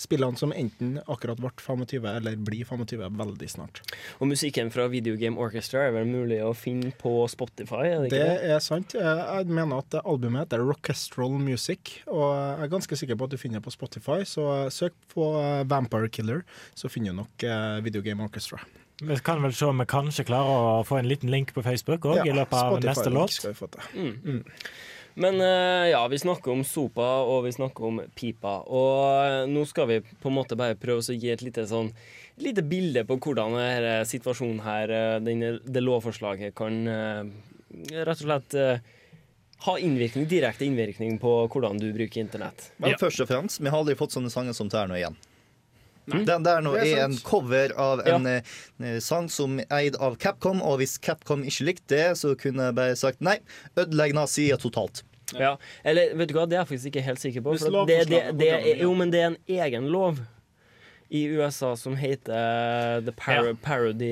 [0.00, 3.80] spillene som enten akkurat ble 25, eller blir 25 veldig snart.
[4.20, 7.84] Og musikken fra Video Game Orchestra er vel mulig å finne på Spotify?
[7.90, 8.50] Er det Det ikke det?
[8.56, 8.94] er sant.
[8.94, 13.38] Jeg mener at albumet heter Rockestral Music, og jeg er ganske sikker på at du
[13.40, 17.80] finner det på Spotify, så søk på eh, Vampire Killer, så finner du nok eh,
[17.86, 18.58] Video Game Orchestra.
[19.00, 20.50] Vi kan vel se om vi kanskje klarer
[20.80, 23.32] å få en liten link på Facebook òg, i løpet av neste låt.
[23.32, 24.10] skal vi få til.
[24.20, 24.42] Mm.
[25.14, 28.60] Men eh, ja, vi snakker om sopa, og vi snakker om pipa.
[28.66, 31.90] Og eh, nå skal vi på en måte bare prøve å gi et lite sånn
[31.90, 36.80] et lite bilde på hvordan denne situasjonen her, eh, denne, det lovforslaget, kan
[37.90, 38.56] rett og slett
[39.60, 42.70] ha innvirkning, direkte innvirkning på hvordan du bruker internett.
[42.80, 45.18] Men først og fremst, vi har aldri fått sånne sanger som det her nå igjen.
[46.10, 48.40] Der nå Det er er en cover av en Ja.
[48.84, 52.74] eh, sang som eid av Capcom, og hvis Capcom ikke likte det, så kunne jeg
[52.74, 53.38] bare sagt nei,
[53.76, 55.02] ødelegg nazia totalt.
[55.38, 57.56] Ja, eller vet du hva, det er jeg faktisk ikke helt sikker på.
[57.58, 60.18] For det, det, det, jo, men det er en egen lov
[61.10, 63.52] i USA som heter eh, The Par Ja.
[63.62, 64.10] Parody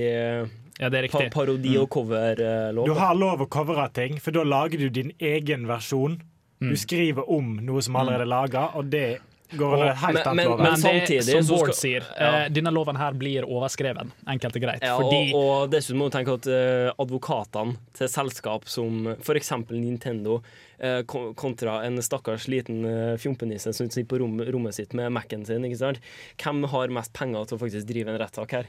[0.80, 1.32] Ja, det er riktig.
[1.32, 1.82] pa Parodi- Mm.
[1.82, 2.86] og coverlov.
[2.86, 6.20] Du har lov å covre ting, for da lager du din egen versjon.
[6.60, 9.18] Du skriver om noe som allerede er laga, og det
[9.56, 10.58] går og, helt lov.
[10.60, 12.44] men det, samtidig som Bård sier, Ja.
[12.44, 14.82] eh, denne loven her blir overskreven, enkelt og greit.
[14.84, 19.52] Ja, fordi og, og dessuten må du tenke at eh, advokatene til selskap som f.eks.
[19.70, 20.42] Nintendo,
[20.78, 25.46] eh, kontra en stakkars liten uh, fjompenisse som sitter på rom, rommet sitt med Mac-en
[25.48, 26.00] sin, ikke sant?
[26.42, 28.68] hvem har mest penger til å faktisk drive en rettssak her?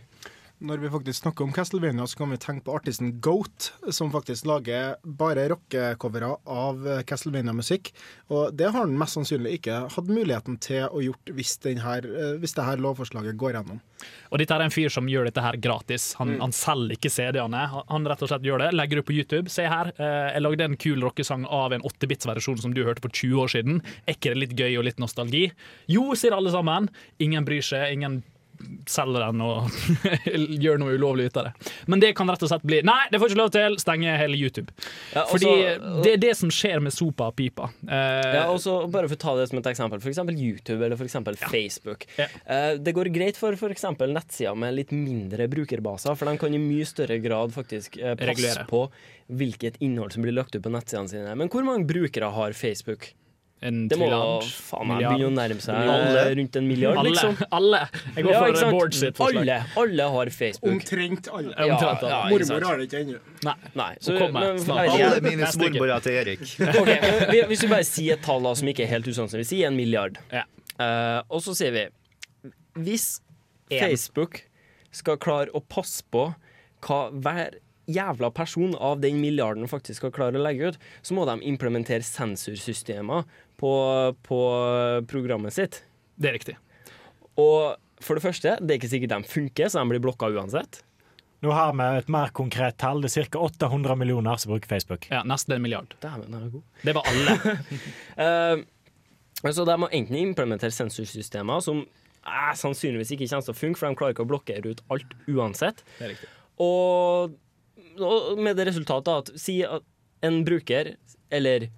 [0.60, 4.44] Når vi faktisk snakker om Castlevania, så kan vi tenke på artisten Goat, som faktisk
[4.50, 7.94] lager bare rockecovere av Castlevania-musikk.
[8.36, 12.34] Og det har han mest sannsynlig ikke hatt muligheten til å gjort hvis, denne, eh,
[12.42, 13.80] hvis det her lovforslaget går gjennom.
[14.34, 16.14] Og dette er en fyr som gjør dette her gratis.
[16.20, 16.42] Han, Mm.
[16.42, 17.62] han selger ikke CD-ene.
[17.88, 18.74] Han, rett og slett gjør det.
[18.74, 19.50] Legger det på YouTube.
[19.50, 23.10] Se her, eh, jeg lagde en kul rockesang av en 8-bits-versjon som du hørte for
[23.10, 23.82] 20 år siden.
[24.08, 25.52] Er ikke det litt gøy og litt nostalgi?
[25.88, 26.90] Jo, sier alle sammen.
[27.20, 27.94] Ingen bryr seg.
[27.94, 28.24] Ingen
[28.90, 29.70] selger den og
[30.64, 31.72] gjør noe ulovlig ut av det.
[31.92, 33.78] Men det kan rett og slett bli Nei, det får ikke lov til!
[33.82, 34.74] Stenge hele YouTube.
[35.14, 37.70] Ja, også, Fordi det er det som skjer med sopa og pipa.
[37.88, 40.22] Eh, Ja, og så bare for å ta det som et eksempel, f.eks.
[40.40, 42.06] YouTube eller for eksempel Facebook.
[42.20, 43.86] Eh, det går greit for f.eks.
[44.00, 48.30] nettsider med litt mindre brukerbaser, for de kan i mye større grad faktisk eh, passe
[48.34, 48.68] Regulere.
[48.70, 48.84] på
[49.40, 51.36] hvilket innhold som blir lagt ut på nettsidene sine.
[51.38, 53.12] Men hvor mange brukere har Facebook?
[53.62, 54.08] En det må
[54.48, 56.22] faen meg begynne å nærme seg Alle.
[56.22, 57.10] eh, rundt en milliard, Alle.
[57.12, 57.34] liksom.
[57.52, 57.82] Alle.
[58.16, 58.72] Jeg går Ja, for sant?
[58.78, 59.42] Bård sitt forslag.
[59.42, 60.72] Alle, alle har Facebook.
[60.72, 61.52] Omtrent alle.
[61.58, 62.14] Ja, Omtrent alle.
[62.14, 62.22] ja.
[62.32, 63.20] Mormor har det ikke ennå.
[63.44, 63.56] Nei.
[63.76, 63.90] Nei.
[64.00, 64.64] Så, men-.
[64.80, 66.46] Alle mine smormorer til Erik.
[66.82, 69.68] okay, Hvis vi bare sier et tall da, som ikke er helt usannsynlig, vi sier
[69.68, 70.22] en milliard.
[70.32, 71.88] Eh, og så sier vi
[72.80, 73.10] Hvis
[73.70, 73.82] En.
[73.84, 74.46] Facebook
[74.96, 76.30] skal klare å passe på
[76.88, 81.26] hva hver jævla person av den milliarden faktisk skal klare å legge ut, så må
[81.26, 83.26] de implementere sensursystemer
[83.60, 83.74] på,
[84.26, 84.40] på
[85.12, 85.84] programmet sitt.
[86.20, 86.56] Det er riktig.
[87.40, 90.82] Og for det første, det er ikke sikkert de funker, så de blir blokka uansett.
[91.44, 93.00] Nå har vi et mer konkret tall.
[93.04, 93.40] Det er ca.
[93.48, 95.08] 800 millioner som bruker Facebook.
[95.12, 95.94] Ja, Nesten en milliard.
[96.04, 96.66] Dæven, den er god.
[96.84, 97.36] Det var alle.
[98.20, 103.80] uh, så de må enten implementere sensorsystemer som eh, sannsynligvis ikke kommer til å funke,
[103.80, 105.86] for de klarer ikke å blokkere ut alt uansett.
[106.00, 106.32] Det er riktig.
[106.60, 107.38] Og,
[108.04, 109.88] og med det resultatet at si at
[110.28, 110.98] en bruker,
[111.32, 111.70] eller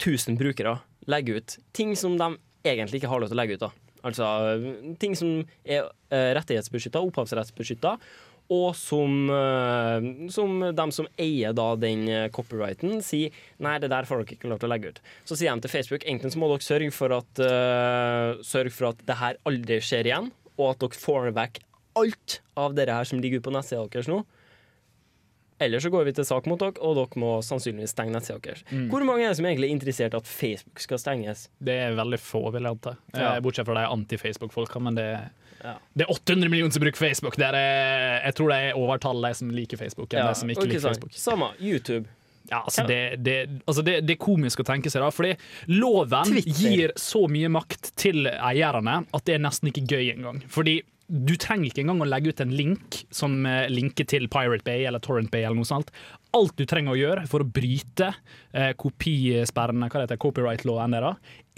[0.00, 0.78] 1000 brukere,
[1.10, 2.32] legger ut ting som de
[2.66, 3.66] egentlig ikke har lov til å legge ut.
[3.68, 3.70] da.
[4.06, 4.26] Altså
[5.00, 7.96] ting som er uh, rettighetsbeskytta, opphavsrettsbeskytta,
[8.50, 13.30] og som, eh, som de som eier da den eh, copyrighten, sier
[13.62, 14.98] nei, det der får dere ikke lov til å legge ut.
[15.28, 18.90] Så sier de til Facebook enten så må dere sørge for at, uh, sørge for
[18.90, 21.62] at det her aldri skjer igjen, og at dere får vekk
[22.00, 24.24] alt av det her som ligger ute på nettsida deres nå.
[25.60, 28.62] Eller så går vi til sak mot dere, og dere må sannsynligvis stenge nettsida deres.
[28.70, 28.86] Mm.
[28.92, 31.46] Hvor mange er det som egentlig er interessert i at Facebook skal stenges?
[31.60, 32.94] Det er veldig få, vil jeg anta.
[33.12, 33.34] Ja.
[33.34, 35.08] Eh, Bortsett fra de anti-Facebook-folka, men det,
[35.60, 35.74] Ja.
[35.92, 37.36] det er 800 millioner som bruker Facebook.
[37.38, 40.64] Er, jeg tror det er overtallet de som liker Facebook, enn Ja, de som ikke
[40.64, 40.96] okay, liker sant.
[40.96, 41.12] Facebook.
[41.20, 41.50] Samme.
[41.60, 42.08] YouTube.
[42.50, 43.34] Ja, altså det, det,
[43.68, 45.10] altså det, det er komisk å tenke seg, da.
[45.14, 45.34] Fordi
[45.68, 46.70] loven Twitter.
[46.72, 50.40] gir så mye makt til eierne at det er nesten ikke gøy engang.
[50.50, 50.80] Fordi
[51.10, 54.84] du trenger ikke engang å legge ut en link som eh, linker til Pirate Bay
[54.86, 55.42] eller Torrent Bay.
[55.42, 55.90] eller noe sånt.
[56.36, 58.12] Alt du trenger å gjøre for å bryte
[58.54, 60.94] eh, kopisperrene, hva heter, copyright-loven,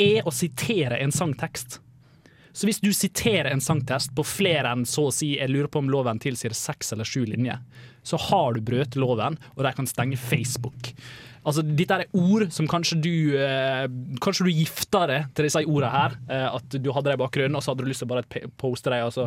[0.01, 1.83] er å sitere en sangtekst.
[2.53, 5.81] Så hvis du siterer en sangtest på flere enn så å si jeg lurer på
[5.81, 7.61] om loven tilsier seks eller sju linjer,
[8.05, 10.93] så har du brøt loven, og de kan stenge Facebook.
[11.43, 13.87] Altså, Dette er ord som kanskje du eh,
[14.23, 16.17] Kanskje du gifta deg til disse ordene her.
[16.31, 18.47] Eh, at du hadde det i bakgrunnen, og så hadde du lyst til å bare
[18.61, 19.27] poste dem og så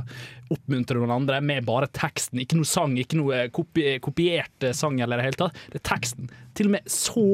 [0.56, 2.40] oppmuntre noen andre med bare teksten.
[2.44, 5.64] Ikke noe sang, ikke noe kopi kopiert eh, sang eller i det hele tatt.
[5.74, 6.32] Det er teksten.
[6.56, 7.28] Til og med så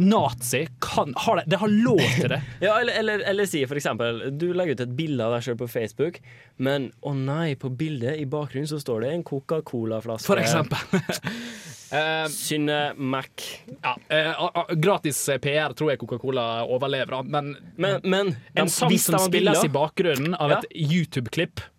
[0.00, 2.40] nazi kan har det, det har lov til det.
[2.64, 5.58] Ja, eller, eller, eller si for eksempel Du legger ut et bilde av deg sjøl
[5.60, 6.18] på Facebook,
[6.56, 10.26] men å nei, på bildet i bakgrunnen så står det en Coca-Cola-flaske.
[10.30, 10.78] For eksempel.
[12.30, 13.44] Synne Mac.
[13.82, 19.18] Ja, uh, a- gratis PR tror jeg Coca-Cola overlever, men, Men, men de- hvis de
[19.24, 20.58] spilles i bakgrunnen av Ja.
[20.60, 21.70] et YouTube-klipp eh,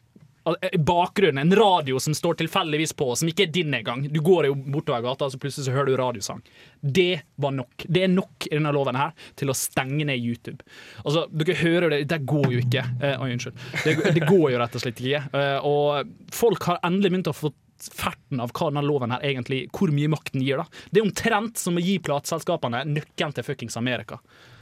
[0.80, 4.08] bakgrunnen, En radio som står tilfeldigvis på, som ikke er din engang.
[4.14, 6.42] Du går jo bortover gata, så plutselig så hører du radiosang.
[6.82, 7.86] Det var nok.
[7.88, 10.64] Det er nok i denne loven her til å stenge ned YouTube.
[11.06, 12.86] Altså, Dere hører det, det går jo ikke.
[13.02, 13.66] Eh, oi, unnskyld.
[13.86, 15.26] Det, det går jo rett og slett ikke.
[15.38, 19.64] Eh, og folk har endelig begynt å få ferten av hva denne loven her egentlig,
[19.74, 20.62] hvor mye makten gir.
[20.62, 20.66] da.
[20.92, 24.20] Det er omtrent som å gi plateselskapene nøkkelen til fuckings Amerika.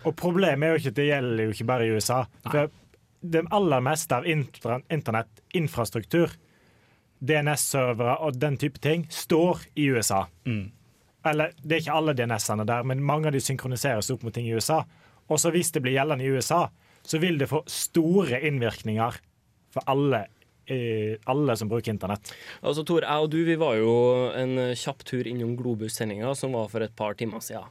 [0.08, 2.22] Og problemet er jo ikke at det gjelder jo ikke bare i USA.
[2.48, 2.70] For
[3.22, 6.32] det aller meste av internettinfrastruktur,
[7.20, 10.26] DNS-servere og den type ting, står i USA.
[11.28, 14.47] Eller det er ikke alle DNS-ene der, men mange av de synkroniseres opp mot ting
[14.47, 14.84] i USA.
[15.28, 16.70] Og så hvis det blir gjeldende i USA,
[17.03, 19.20] så vil det få store innvirkninger
[19.74, 20.24] for alle,
[20.65, 22.32] eh, alle som bruker internett.
[22.63, 23.91] Altså, Tor, jeg og du vi var jo
[24.36, 27.67] en kjapp tur innom Globus-sendinga, som var for et par timer siden.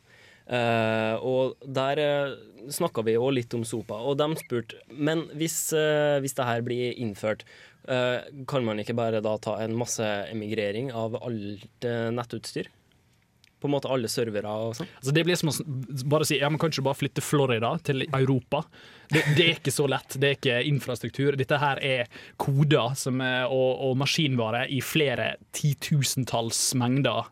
[0.49, 2.36] Eh, og der uh,
[2.72, 6.64] snakka vi òg litt om sopa, og de spurte Men hvis, uh, hvis det her
[6.64, 7.44] blir innført,
[7.84, 12.72] uh, kan man ikke bare da ta en masse emigrering av alt eh, nettutstyr?
[13.59, 14.88] På en måte alle servere og sånn?
[15.01, 15.55] Altså det blir som å
[16.09, 18.62] bare si ja, men kan ikke bare flytte Florida til Europa.
[19.11, 20.14] Det, det er ikke så lett.
[20.14, 21.34] Det er ikke infrastruktur.
[21.36, 27.26] Dette her er koder er, og, og maskinvare i flere titusentalls mengder.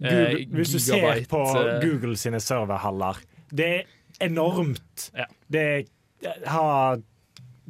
[0.00, 3.18] Eh, Google, hvis du ser på eh, Google sine serverhaller,
[3.50, 5.08] det er enormt.
[5.48, 5.66] Det,
[6.46, 7.00] har,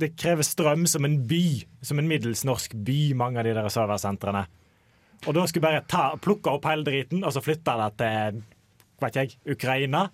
[0.00, 1.42] det krever strøm som en by,
[1.84, 4.46] som en middels norsk by, mange av de der serversentrene.
[5.26, 8.38] Og da skulle bare ta, plukke opp hele driten og så flytte det til
[8.98, 10.04] vet jeg, Ukraina,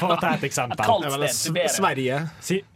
[0.00, 0.82] for å ta et eksempel.
[1.04, 1.68] Ja, sted, Sibir.
[1.70, 2.16] Sverige.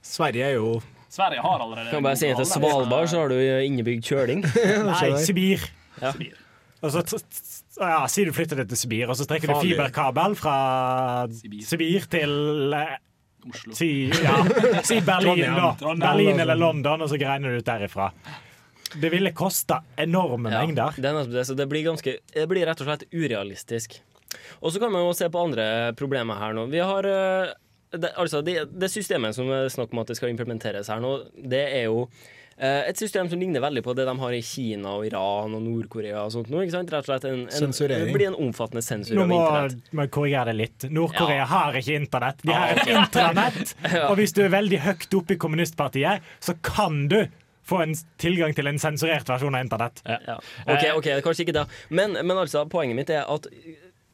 [0.05, 0.75] Sverige er jo
[1.15, 4.45] Sverige har allerede Kan bare si at til Svalbard så har du innebygd kjøling.
[4.89, 5.63] Nei, Sibir.
[6.03, 6.11] Ja.
[6.83, 9.59] Og så t- t- ja, Si du flytter det til Sibir, og så trekker du
[9.63, 10.57] fiberkabel fra
[11.67, 12.97] Sibir, til eh,
[13.77, 14.39] Si, ja,
[14.87, 15.75] si Berlin, da.
[15.77, 16.43] Berlin altså.
[16.47, 18.09] eller London, og så greiner du ut derifra.
[18.95, 20.97] Det ville kosta enorme Ja, mengder.
[20.97, 23.99] Det, det, det blir, ganske, det blir rett og slett urealistisk.
[24.65, 25.67] Og så kan man jo se på andre
[25.99, 26.67] problemer her nå.
[26.73, 27.53] Vi har eh,
[27.99, 31.17] det, altså det, det systemet som er snakk om at det skal implementeres her nå,
[31.37, 32.07] det er jo
[32.63, 36.21] et system som ligner veldig på det de har i Kina og Iran og Nord-Korea
[36.25, 36.93] og sånt nå, ikke sant?
[36.95, 38.07] Rett og slett en, en, Sensurering.
[38.07, 39.79] Det blir en omfattende sensur av internett.
[39.91, 40.87] Nå må jeg korrigere det litt.
[40.95, 41.49] Nord-Korea Ja.
[41.51, 42.43] har ikke internett.
[42.45, 43.75] De har Ah, et intranett.
[43.95, 44.05] Ja.
[44.11, 47.19] Og hvis du er veldig høyt oppe i kommunistpartiet, så kan du
[47.65, 50.03] få en tilgang til en sensurert versjon av internett.
[50.07, 50.39] Ja.
[50.69, 51.67] OK, ok, kanskje ikke det.
[51.91, 53.47] Men, men altså, poenget mitt er at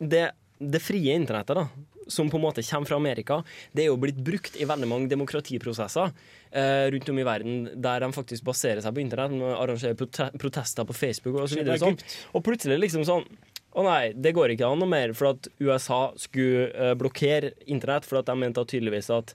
[0.00, 0.30] det,
[0.60, 1.66] det frie internettet, da,
[2.12, 3.40] som på en måte kommer fra Amerika,
[3.72, 8.04] det er jo blitt brukt i veldig mange demokratiprosesser eh, rundt om i verden der
[8.04, 11.78] de faktisk baserer seg på internett, arrangerer prote protester på Facebook og så videre.
[11.80, 11.98] Sånn.
[12.34, 13.26] Og plutselig liksom sånn
[13.70, 18.08] å nei, det går ikke an noe mer, for at USA skulle eh, blokkere internett,
[18.08, 19.34] for at de mente tydeligvis at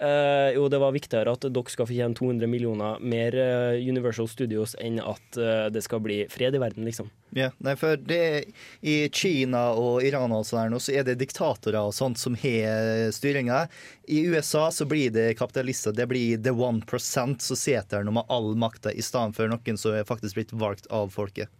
[0.00, 4.28] eh, jo, det var viktigere at dere skal få tjene 200 millioner mer uh, Universal
[4.30, 7.10] Studios enn at uh, det skal bli fred i verden, liksom.
[7.36, 11.96] Ja, nei, for det, I Kina og Iran og sånn så er det diktatorer og
[11.96, 13.64] sånt som har styringa.
[14.08, 15.96] I USA så blir det kapitalister.
[15.96, 19.96] Det blir the one percent som sitter med all makta, i stedet for noen som
[19.96, 21.52] er faktisk blitt valgt av folket.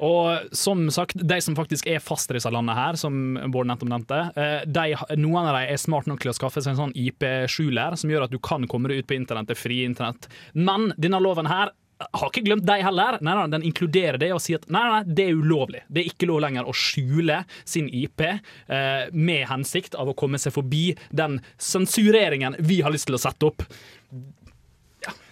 [0.00, 3.90] Og som sagt, de som faktisk er fast i disse landene her, som Bård nettopp
[3.92, 6.96] nevnte, eh, de, noen av dem er smart nok til å skaffe seg en sånn
[6.96, 10.30] IP-skjuler som gjør at du kan komme deg ut på internett, det fri internett.
[10.56, 13.18] Men denne loven her har ikke glemt deg heller.
[13.20, 15.82] Nei, nei, Den inkluderer det og sier at nei, nei, det er ulovlig.
[15.88, 20.40] Det er ikke lov lenger å skjule sin IP eh, med hensikt av å komme
[20.40, 23.66] seg forbi den sensureringen vi har lyst til å sette opp.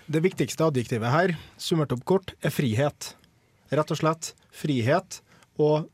[0.08, 3.14] Det viktigste adjektivet her, summert opp kort, er frihet.
[3.74, 5.20] Rett og slett frihet
[5.60, 5.88] og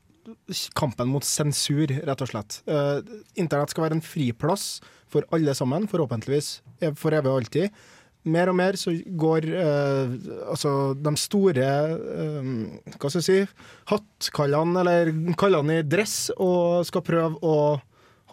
[0.77, 2.61] kampen mot sensur, rett og slett.
[2.65, 3.01] Eh,
[3.41, 4.79] Internett skal være en friplass
[5.11, 6.59] for alle sammen, forhåpentligvis
[6.97, 7.85] for evig og alltid.
[8.25, 10.15] Mer og mer så går eh,
[10.49, 12.47] altså de store eh,
[12.95, 17.57] hva skal jeg si, hattkallene, eller kallene i dress, og skal prøve å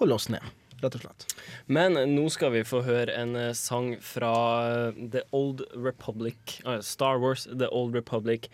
[0.00, 0.46] holde oss ned,
[0.82, 1.26] rett og slett.
[1.66, 4.34] Men nå skal vi få høre en eh, sang fra
[4.68, 8.48] eh, The Old Republic, eh, Star Wars The Old Republic.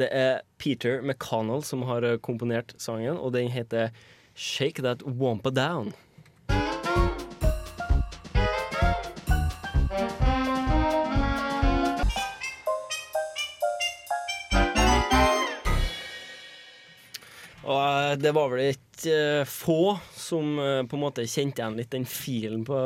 [0.00, 3.92] Det er Peter McConnell som har komponert sangen, og den heter
[4.34, 5.94] Shake That Wampa Down.
[18.20, 22.04] Det var vel ikke eh, få som eh, på en måte kjente igjen litt den
[22.08, 22.76] filen på,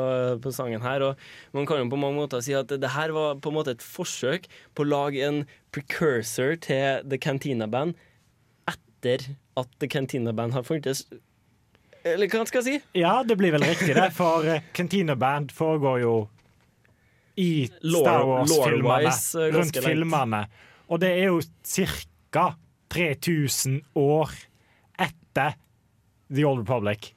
[0.43, 1.03] på sangen her.
[1.11, 3.73] Og man kan jo på mange måter si at det her var på en måte
[3.75, 5.41] et forsøk på å lage en
[5.75, 7.97] precursor til The Cantina Band
[8.69, 9.27] etter
[9.59, 11.05] at The Cantina Band har funnes.
[12.07, 12.99] Eller hva skal jeg si?
[13.01, 14.09] Ja, det blir vel riktig, det.
[14.15, 16.15] For eh, Cantina Band foregår jo
[17.39, 19.11] i Star Wars-filmene.
[19.11, 20.41] eh, Rundt filmene.
[20.89, 21.41] Og det er jo
[22.31, 22.49] ca.
[22.89, 24.31] 3000 år
[25.29, 25.55] etter
[26.33, 27.13] The Old Republic.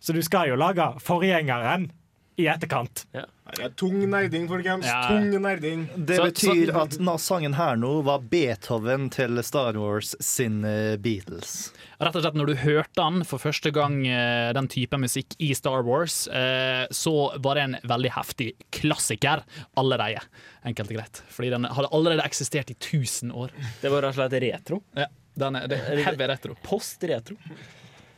[0.00, 1.90] Så du skal jo lage forgjengeren
[2.36, 3.06] i etterkant.
[3.12, 4.84] Det er tung nerding, folkens.
[4.84, 5.06] Ja.
[5.08, 5.86] Tung nerding.
[5.96, 11.70] Det betyr at denne sangen her nå var Beethoven til Star Wars sin eh, Beatles.
[11.96, 15.54] Rett og slett Når du hørte den for første gang, eh, den type musikk i
[15.56, 19.46] Star Wars, eh, så var det en veldig heftig klassiker
[19.80, 20.26] allerede.
[20.68, 21.22] Enkelt og greit.
[21.32, 23.54] Fordi den hadde allerede eksistert i 1000 år.
[23.80, 24.84] Det var rett og slett retro.
[24.98, 26.56] Ja, den er, det er heavy retro.
[26.64, 27.36] Post-retro.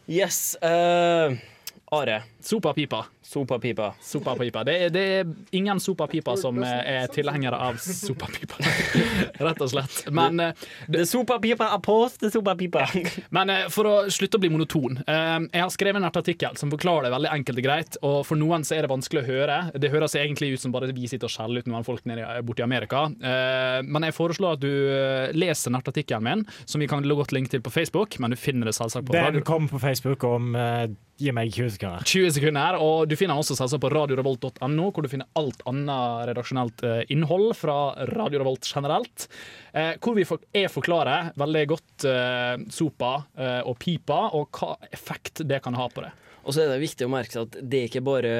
[0.09, 0.57] Yes.
[0.63, 1.35] Uh,
[1.93, 2.23] Are.
[2.41, 3.05] Sopa-pipa.
[3.29, 3.91] Sopa-pipa.
[4.01, 4.63] Sopa-pipa.
[4.65, 8.57] Det, er- det er ingen sopa-pipa som eh, er tilhengere av sopa-pipa,
[9.45, 9.99] rett og slett.
[10.17, 10.53] Men eh,
[10.89, 11.83] Det sopapipa er
[12.23, 12.87] det er sopa-pipa.
[13.37, 16.73] Men eh, for å slutte å bli monoton eh, Jeg har skrevet en artikkel som
[16.73, 17.99] forklarer det veldig enkelt og greit.
[18.09, 19.59] Og for noen så er det vanskelig å høre.
[19.77, 22.41] Det høres egentlig ut som bare vi sitter og skjeller ut noen folk nede i-
[22.49, 23.05] borte i Amerika.
[23.21, 24.73] Eh, men jeg foreslår at du
[25.37, 28.17] leser nettartikkelen min, som vi kan godt linke til på Facebook.
[28.25, 30.57] Men du finner det selvsagt på Den kom kommer på Facebook om
[31.19, 32.05] Gi meg 20 sekunder.
[32.07, 36.85] 20 sekunder, og Du finner også selvsagt på radiorevolt.no, hvor du finner alt annet redaksjonelt
[36.87, 37.77] eh, innhold fra
[38.15, 39.27] Radio Revolt generelt.
[39.73, 45.61] Eh, hvor vi jeg forklarer veldig godt eh, sopa og pipa, og hva effekt det
[45.65, 46.13] kan ha på det.
[46.49, 48.31] Og så er det viktig å merke seg at det er ikke bare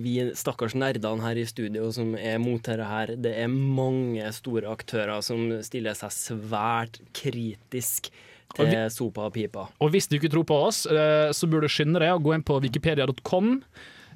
[0.00, 3.12] vi stakkars nerdene her i studio som er mot dette her.
[3.20, 8.08] Det er mange store aktører som stiller seg svært kritisk
[8.56, 9.68] til sopa og pipa.
[9.82, 12.46] Og hvis du ikke tror på oss, så burde du skynde deg å gå inn
[12.46, 13.58] på wikipedia.com.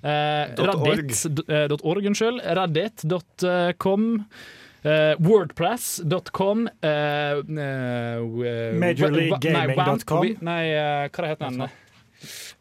[0.04, 0.98] Eh, Dot org.
[1.00, 2.42] Reddit, d- eh, dot org, unnskyld.
[2.60, 4.10] Reddit.com.
[4.84, 6.66] Uh, Wordpress.com.
[6.84, 6.90] uh,
[7.40, 7.44] uh,
[8.82, 10.26] Majorleaguegaming.com.
[10.26, 11.70] Nei, Nei, eh, hva heter den?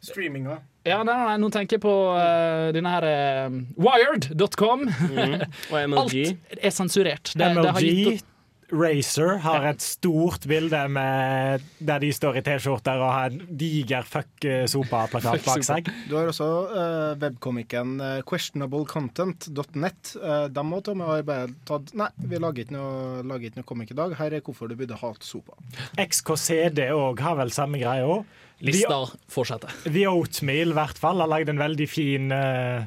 [0.03, 0.55] Streaminga.
[0.87, 4.87] Ja, nei, nei, nå tenker jeg på uh, denne her uh, Wired.com.
[4.87, 6.23] Og MLG.
[6.31, 7.33] Alt er sensurert.
[7.35, 8.25] Det, det har MLG gitt
[8.73, 14.05] Racer har et stort bilde med, der de står i T-skjorter og har en diger
[14.07, 15.89] fuck eh, sopa-plakat bak seg.
[16.09, 20.13] Du har også uh, webkomikken uh, questionablecontent.net.
[20.17, 23.61] Uh, de må ta med har bare tatt Nei, vi lager ikke noe, lager ikke
[23.61, 24.17] noe komikk i dag.
[24.17, 25.57] Her er hvorfor du burde hate sopa.
[26.01, 28.25] XKCD òg har vel samme greie òg.
[28.63, 29.73] Lista fortsetter.
[29.85, 32.85] The Oatmeal i hvert fall har lagd en veldig fin uh,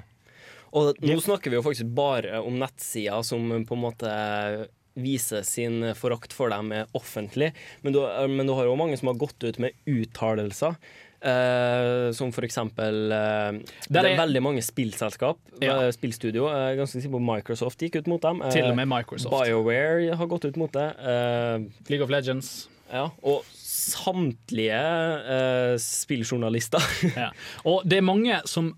[0.77, 4.13] Og nå snakker vi jo faktisk bare om nettsider som på en måte
[4.97, 7.53] viser sin forakt for dem offentlig.
[7.85, 8.01] Men du,
[8.33, 10.77] men du har jo mange som har gått ut med uttalelser.
[11.27, 13.57] Uh, som for eksempel uh,
[13.89, 15.79] Det er veldig mange spillselskap, Ja.
[15.87, 16.45] Uh, spillstudio.
[16.79, 18.43] Ganske sikker på Microsoft gikk ut mot dem.
[18.45, 19.33] Eh, Til og med Microsoft.
[19.35, 20.87] BioWare har gått ut mot det.
[21.01, 22.69] eh, League of Legends.
[22.93, 24.83] ja, og samtlige
[25.37, 26.85] eh, spilljournalister.
[27.17, 27.31] Ja.
[27.65, 28.75] Og det er mange som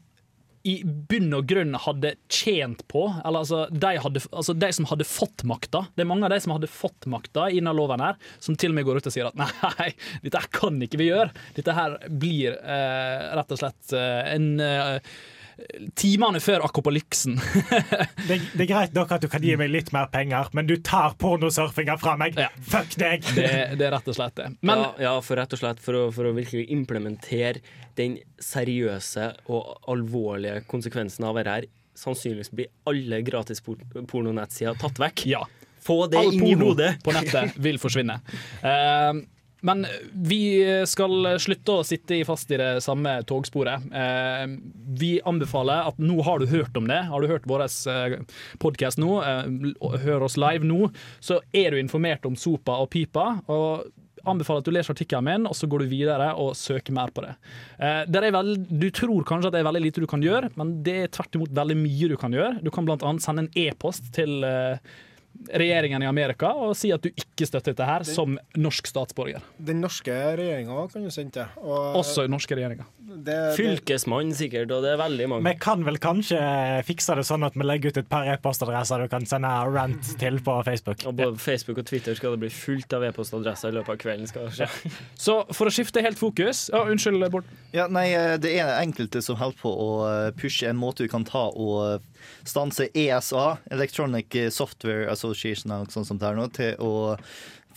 [0.66, 5.06] i bunn og grunn hadde tjent på Eller altså de, hadde, altså de som hadde
[5.08, 5.84] fått makta.
[5.94, 8.72] Det er mange av de som hadde fått makta i denne loven her, som til
[8.72, 9.38] og med går ut og sier at
[9.78, 9.90] nei,
[10.24, 11.32] dette kan ikke vi gjøre.
[11.56, 15.12] Dette her blir eh, rett og slett eh, en eh,
[15.98, 17.34] Timene før akopalypsen.
[18.28, 20.76] det, det er greit nok at du kan gi meg litt mer penger, men du
[20.86, 22.38] tar pornosurfinga fra meg!
[22.62, 23.26] Fuck deg!
[23.34, 23.48] Det,
[23.80, 24.48] det er rett og slett det.
[24.62, 27.62] Men ja, ja, for rett og slett for å, for å virkelig implementere
[27.98, 31.66] den seriøse og alvorlige konsekvensen av dette her.
[31.98, 35.24] Sannsynligvis blir alle gratis por- pornonettsider tatt vekk.
[35.26, 35.42] Ja.
[35.82, 36.92] Få det all inn i hodet.
[37.02, 38.20] på nettet vil forsvinne.
[38.68, 39.12] Eh,
[39.66, 40.40] men vi
[40.86, 43.86] skal slutte å sitte fast i det samme togsporet.
[43.90, 44.44] Eh,
[45.00, 47.66] vi anbefaler at nå har du hørt om det, har du hørt vår
[48.62, 53.40] podkast nå, eh, hør oss live nå, så er du informert om sopa og pipa.
[53.48, 53.88] og
[54.28, 57.24] anbefaler at du leser artikkelen min, og så går du videre og søker mer på
[57.24, 57.34] det.
[57.78, 60.52] Eh, der er vel, du tror kanskje at det er veldig lite du kan gjøre,
[60.58, 62.62] men det er tvert imot veldig mye du kan gjøre.
[62.64, 63.12] Du kan bl.a.
[63.22, 64.80] sende en e-post til eh,
[65.48, 69.44] regjeringen i Amerika og si at du ikke støtter dette her som norsk statsborger.
[69.56, 71.46] Den norske regjeringa kan jo sende det.
[71.62, 72.84] Og Også norske regjeringa.
[72.98, 75.46] det, det, Fylkesmann sikkert, og det er veldig mange.
[75.48, 76.40] Vi kan vel kanskje
[76.88, 80.40] fikse det sånn at vi legger ut et par e-postadresser du kan sende rant til
[80.44, 81.06] på Facebook.
[81.08, 84.28] Og både Facebook og Twitter skal det bli fullt av e-postadresser i løpet av kvelden.
[84.30, 84.92] skal det skje.
[85.28, 87.48] Så for å skifte helt fokus ja, Unnskyld, Bård.
[87.76, 91.12] Ja, nei, eh, Det er enkelte som holder på å eh, pushe en måte du
[91.12, 92.17] kan ta og eh,
[92.48, 96.92] stanse ESA, Electronic Software Association, eller noe sånt som det er nå, til å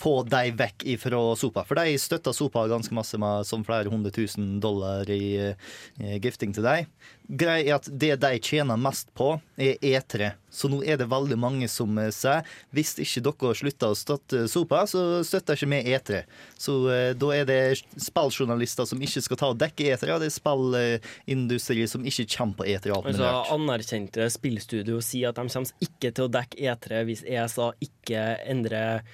[0.01, 1.63] få dem vekk ifra Sopa.
[1.67, 6.55] For de støtter Sopa ganske masse med som flere hundre tusen dollar i eh, gifting
[6.57, 6.89] til dem.
[7.31, 10.33] Greia er at det de tjener mest på, er E3.
[10.51, 12.43] Så nå er det veldig mange som eh, sier
[12.75, 16.21] hvis ikke dere slutter å støtte Sopa, så støtter ikke vi E3.
[16.59, 17.61] Så eh, da er det
[17.95, 22.61] spilljournalister som ikke skal ta og dekke E3, og det er spillindustri som ikke kommer
[22.61, 22.95] på E3.
[22.99, 28.25] Altså, anerkjente spillstudio sier at de kommer ikke til å dekke E3 hvis ESA ikke
[28.51, 29.05] endrer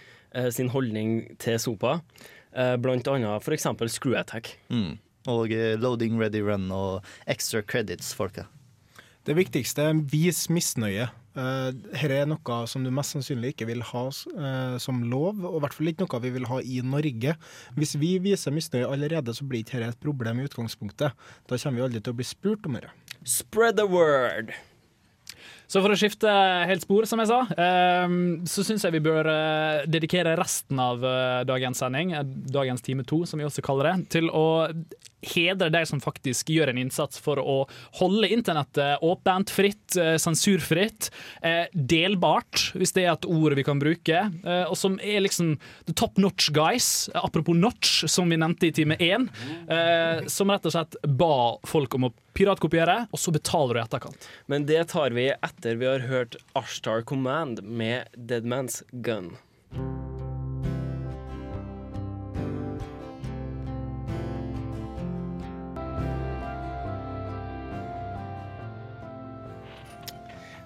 [0.53, 1.99] sin holdning til Sopa.
[2.57, 3.67] Eh, blant annet f.eks.
[3.93, 4.55] Screw Attack.
[4.73, 4.97] Mm.
[5.29, 8.47] Og eh, loading ready run og extra credits, folka.
[9.27, 11.09] det viktigste er vis misnøye.
[11.37, 15.59] Uh, Dette er noe som du mest sannsynlig ikke vil ha eh, som lov, og
[15.59, 17.35] i hvert fall ikke noe vi vil ha i Norge.
[17.77, 21.13] Hvis vi viser misnøye allerede, så blir ikke dette et problem i utgangspunktet.
[21.45, 22.89] Da kommer vi aldri til å bli spurt om dette.
[23.27, 24.55] Spread the word!
[25.67, 26.31] Så for å skifte
[26.69, 28.13] helt spor, som jeg sa, eh,
[28.47, 33.03] så syns jeg vi bør eh, dedikere resten av eh, dagens sending, eh, dagens time
[33.03, 34.45] to, som vi også kaller det, til å
[35.25, 37.57] hedre de som faktisk gjør en innsats for å
[37.99, 41.09] holde internettet åpent, fritt, eh, sensurfritt,
[41.41, 45.57] eh, delbart, hvis det er et ord vi kan bruke, eh, og som er liksom
[45.85, 49.29] the top notch guys, apropos notch, som vi nevnte i time én,
[50.29, 54.27] som rett og slett ba folk om å piratkopiere, og så betaler du i etterkant.
[54.47, 59.37] Men det tar vi etter vi har hørt Ashtar Command med Dead Man's Gun.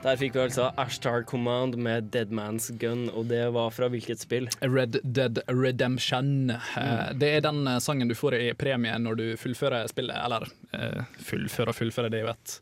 [0.02, 4.24] Der fikk vi altså Ashtar Command med Dead Man's Gun, og det var fra hvilket
[4.24, 4.48] spill?
[4.66, 6.50] Red Dead Redemption.
[6.50, 7.20] Mm.
[7.22, 10.18] Det er den eh, sangen du får i premie når du fullfører spillet.
[10.18, 12.56] Eller eh, fullfører fullfører, det er jo et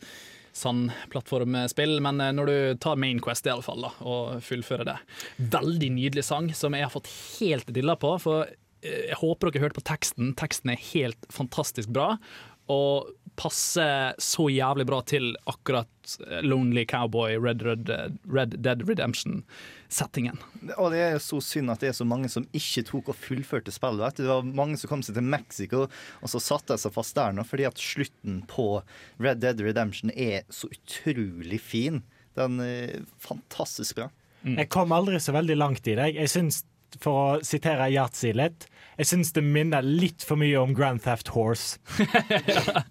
[0.59, 4.91] sann plattformspill, men eh, når du tar Main Quest i alle fall, da, og fullfører
[4.91, 4.97] det.
[5.55, 7.07] Veldig nydelig sang som jeg har fått
[7.39, 8.17] helt dilla på.
[8.19, 8.51] For
[8.83, 10.35] jeg håper dere hørte på teksten.
[10.39, 12.17] Teksten er helt fantastisk bra.
[12.69, 13.09] Og
[13.39, 17.91] passer så jævlig bra til akkurat eh, Lonely Cowboy, Red, Red,
[18.27, 20.41] Red Dead Redemption-settingen.
[20.75, 23.19] Og det er jo så synd at det er så mange som ikke tok og
[23.19, 24.03] fullførte spillet.
[24.03, 24.25] vet du.
[24.25, 25.85] Det var mange som kom seg til Mexico,
[26.19, 28.67] og så satte de seg fast der nå, fordi at slutten på
[29.23, 32.03] Red Dead Redemption er så utrolig fin.
[32.39, 34.09] Den er fantastisk bra.
[34.43, 36.11] Jeg kom aldri så veldig langt i det.
[36.15, 36.61] Jeg syns,
[36.99, 38.67] for å sitere Yatzy litt,
[38.99, 41.79] jeg syns det minner litt for mye om Grand Theft Horse.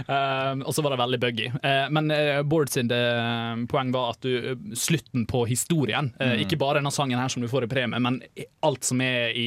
[0.00, 1.46] Um, og så var det veldig buggy.
[1.60, 6.40] Uh, men uh, Bård sin eh, poeng var at du, slutten på historien, Mm.
[6.42, 8.16] ikke bare denne sangen her som du får i premie, men
[8.66, 9.44] alt som er i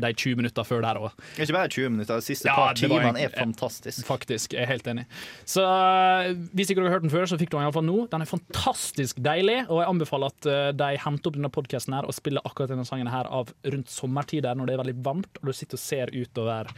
[0.00, 1.14] de 20 minutter før der òg.
[1.40, 4.04] Ikke bare 20 minutter, de siste Ja, par det timene er fantastisk.
[4.08, 5.04] Faktisk, jeg er helt enig.
[5.48, 5.64] Så
[6.56, 7.96] hvis ikke du har hørt den før, så fikk du den iallfall nå.
[8.12, 12.44] Den er fantastisk deilig, og jeg anbefaler at de henter opp denne podkasten og spiller
[12.48, 15.78] akkurat denne sangen her av rundt sommertider når det er veldig varmt og du sitter
[15.78, 16.70] og ser utover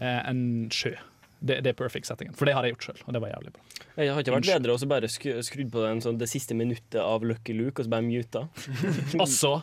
[0.00, 0.94] eh, en sjø.
[1.42, 2.36] Det, det er perfect settingen.
[2.38, 3.64] For det har jeg gjort sjøl, og det var jævlig bra.
[3.98, 7.00] Jeg har ikke vært bedre å bare skru, skrudd på den, sånn, det siste minuttet
[7.02, 8.44] av Lucky Luke, og så bare muta.
[9.24, 9.56] Også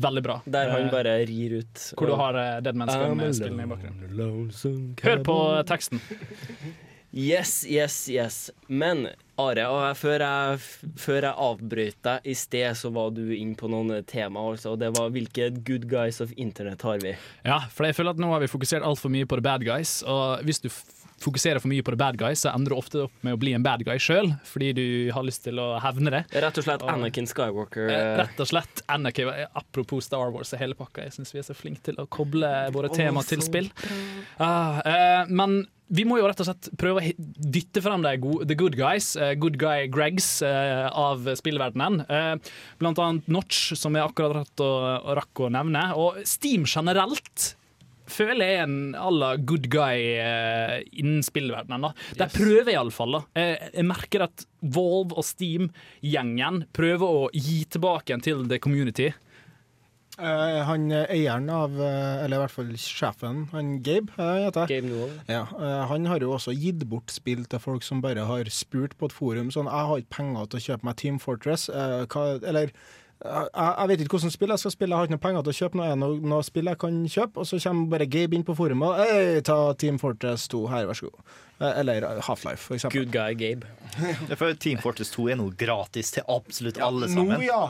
[0.00, 0.36] veldig bra.
[0.44, 1.86] Der han Eh, bare rir ut.
[1.96, 4.94] Hvor du har eh, Dead Man's Gun I'm spillende i bakgrunnen.
[5.02, 5.36] Hør på
[5.68, 6.00] teksten.
[7.10, 8.50] Yes, yes, yes.
[8.68, 9.08] Men
[9.40, 10.60] Are, og før jeg,
[11.00, 14.42] før jeg avbrøt deg i sted, så var du inn på noen tema.
[14.52, 17.14] Altså, og det var hvilke good guys of internett har vi?
[17.46, 20.00] Ja, for jeg føler at nå har vi fokusert altfor mye på the bad guys.
[20.04, 20.68] Og hvis du
[21.20, 23.54] fokuserer for mye på the bad guy, så ender du ofte opp med å bli
[23.56, 26.22] en bad guy sjøl, fordi du har lyst til å hevne det.
[26.44, 27.90] Rett og slett Anakin Skywalker.
[27.92, 29.32] Eh, Rett og slett Anakin.
[29.58, 32.48] Apropos Star Wars og hele pakka, jeg syns vi er så flinke til å koble
[32.74, 33.68] våre tema til spill.
[34.40, 38.46] Ah, eh, men vi må jo rett og slett prøve å dytte frem de gode,
[38.46, 42.04] the good guys, uh, good guy Gregs uh, av spillverdenen.
[42.06, 45.88] Uh, blant annet Notch, som jeg akkurat rett og, og rakk å nevne.
[45.98, 47.54] Og Steam generelt
[48.12, 51.88] føler jeg er en à la good guy uh, innen spillverdenen.
[51.88, 51.94] da.
[52.18, 53.22] De prøver iallfall.
[53.38, 59.10] Jeg, jeg merker at Volve og Steam-gjengen prøver å gi tilbake en til the community.
[60.20, 64.66] Uh, han eh, eieren av, uh, eller i hvert fall sjefen, han Gabe, uh, heter
[64.66, 64.82] jeg.
[64.82, 65.14] Gabe Newell.
[65.30, 65.44] Ja,
[65.88, 69.16] han har jo også gitt bort spill til folk som bare har spurt på et
[69.16, 72.74] forum sånn Jeg har ikke penger til å kjøpe meg Team Fortress, eh, hva, eller
[73.20, 75.52] jeg, jeg vet ikke hvordan spill jeg skal spille, jeg har ikke noe penger til
[75.52, 77.42] å kjøpe noe, noe, noe spill jeg kan kjøpe.
[77.42, 80.98] Og så kommer bare Gabe inn på forumet og ta Team Fortress 2, her, vær
[81.00, 81.36] så god.
[81.60, 83.04] Eh, Eller Half-Life, for eksempel.
[83.04, 84.56] Good guy Gabe.
[84.64, 87.44] Team Fortress 2 er noe gratis til absolutt alle Nå, sammen.
[87.44, 87.62] ja!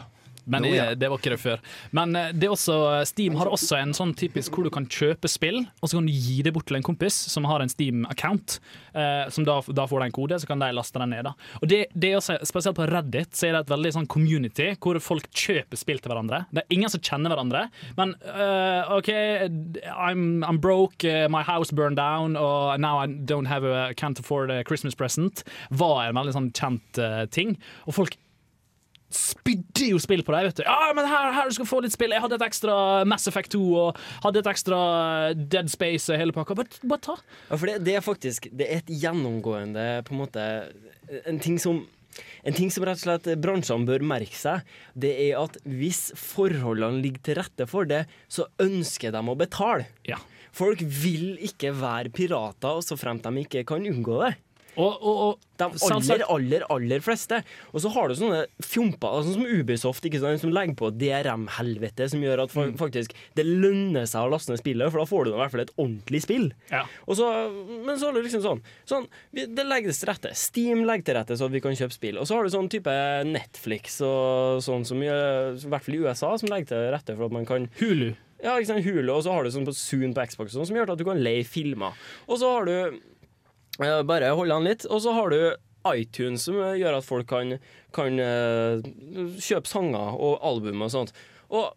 [0.51, 0.89] Men det, ja.
[0.99, 1.63] det var ikke det før.
[1.97, 2.77] Men eh, det også,
[3.09, 6.15] Steam har også en sånn typisk hvor du kan kjøpe spill, og så kan du
[6.15, 8.59] gi det bort til en kompis som har en Steam-account.
[8.95, 11.29] Eh, som da, da får de en kode, så kan de laste den ned.
[11.29, 11.35] da.
[11.61, 14.71] Og det, det er også, Spesielt på Reddit så er det et veldig sånn community
[14.81, 16.45] hvor folk kjøper spill til hverandre.
[16.51, 17.67] Det er ingen som kjenner hverandre,
[17.99, 19.11] men uh, OK,
[19.93, 24.19] I'm, I'm broke, uh, my house burned down, og now I don't have a, can't
[24.19, 27.57] afford a Christmas present, var en veldig sånn kjent uh, ting.
[27.87, 28.19] Og folk
[29.15, 30.49] spydde jo spill på deg.
[30.51, 32.75] vet du Ja, men her, her du skal få litt spill Jeg hadde et ekstra
[33.09, 34.81] Mass Effect 2 og hadde et ekstra
[35.35, 36.57] Dead Space og hele pakka.
[36.59, 37.17] Bare, bare ta.
[37.49, 40.45] Ja, for det, det er faktisk Det er et gjennomgående på en måte
[41.27, 41.85] En ting som
[42.43, 44.67] en ting som rett og slett bransjene bør merke seg,
[44.99, 49.87] det er at hvis forholdene ligger til rette for det, så ønsker de å betale.
[50.09, 50.19] Ja.
[50.57, 54.33] Folk vil ikke være pirater så fremt de ikke kan unngå det.
[54.81, 57.43] Og, og, og De aller, aller, aller fleste.
[57.75, 60.07] Og så har du sånne fjomper, sånn som Ubisoft,
[60.41, 64.63] som legger på DRM-helvete, som gjør at fa- faktisk det lønner seg å laste ned
[64.63, 66.49] spillet, for da får du i hvert fall et ordentlig spill.
[66.73, 66.85] Ja.
[67.11, 67.29] Så,
[67.85, 69.07] men så har du liksom sånn, sånn
[69.37, 70.33] Det legges til rette.
[70.39, 72.19] Steam legger til rette så at vi kan kjøpe spill.
[72.23, 72.97] Og så har du sånn type
[73.29, 77.29] Netflix og sånn som gjør, i hvert fall i USA, som legger til rette for
[77.29, 78.11] at man kan Hulu.
[78.41, 80.79] Ja, ikke sant, Hulu, og så har du sånn på Zoom på Xbox sånn, som
[80.79, 81.93] gjør at du kan leie filmer.
[82.25, 83.01] Og så har du
[83.79, 84.87] Bare hold an litt.
[84.91, 85.41] Og så har du
[85.89, 87.55] iTunes, som eh, gjør at folk kan,
[87.97, 88.83] kan eh,
[89.41, 91.15] kjøpe sanger og album og sånt.
[91.49, 91.73] Og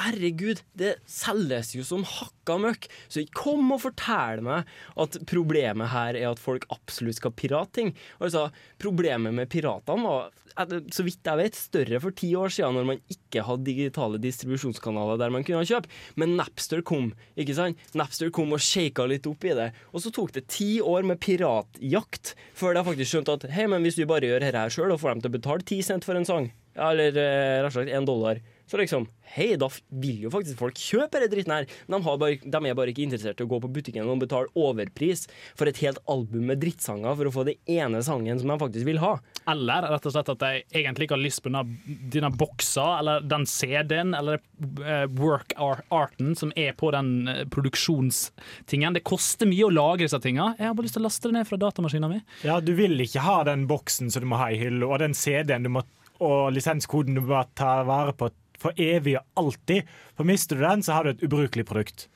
[0.00, 2.88] herregud, det selges jo som hakka møkk.
[3.12, 4.68] Så ikke kom og fortell meg
[5.00, 7.92] at problemet her er at folk absolutt skal pirate ting.
[8.22, 8.48] Altså,
[8.82, 12.88] problemet med piratene var, eh, så vidt jeg vet, større for ti år siden, når
[12.92, 15.90] man ikke hadde digitale distribusjonskanaler der man kunne kjøpe.
[16.16, 17.80] Men Napster kom, ikke sant?
[17.98, 19.70] Napster kom og shaka litt opp i det.
[19.92, 23.84] Og så tok det ti år med piratjakt før de faktisk skjønte at hei, men
[23.84, 26.06] hvis vi bare gjør dette her sjøl, og får dem til å betale ti cent
[26.06, 28.40] for en sang, eller eh, rett og slett én dollar,
[28.72, 29.68] så liksom Hei, da
[30.02, 31.66] vil jo faktisk folk kjøpe denne dritten her.
[31.88, 34.50] De, har bare, de er bare ikke interessert i å gå på butikken og betale
[34.60, 35.22] overpris
[35.56, 38.84] for et helt album med drittsanger for å få den ene sangen som de faktisk
[38.90, 39.14] vil ha.
[39.48, 43.46] Eller rett og slett at de egentlig ikke har lyst på denne, boksa, eller den
[43.48, 44.42] CD-en, eller
[44.82, 48.98] uh, work-arten som er på den eh, produksjonstingen.
[48.98, 50.52] Det koster mye å lage disse tinga.
[50.58, 52.22] Jeg har bare lyst til å laste det ned fra datamaskinen min.
[52.44, 55.16] Ja, du vil ikke ha den boksen som du må ha i hylla, og den
[55.16, 55.86] CD-en du må,
[56.20, 58.28] og lisenskoden du må ta vare på
[58.62, 59.90] for evig og alltid.
[60.16, 62.08] For mister du den, så har du et ubrukelig produkt.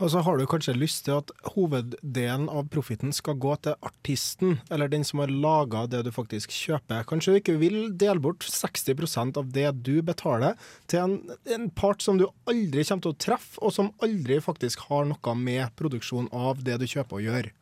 [0.00, 4.56] Og så har du kanskje lyst til at hoveddelen av profitten skal gå til artisten,
[4.72, 7.04] eller den som har laga det du faktisk kjøper.
[7.08, 10.58] Kanskje du ikke vil dele bort 60% av det du betaler,
[10.90, 14.86] til en, en part som du aldri kommer til å treffe, og som aldri faktisk
[14.88, 17.52] har noe med produksjon av det du kjøper å gjøre.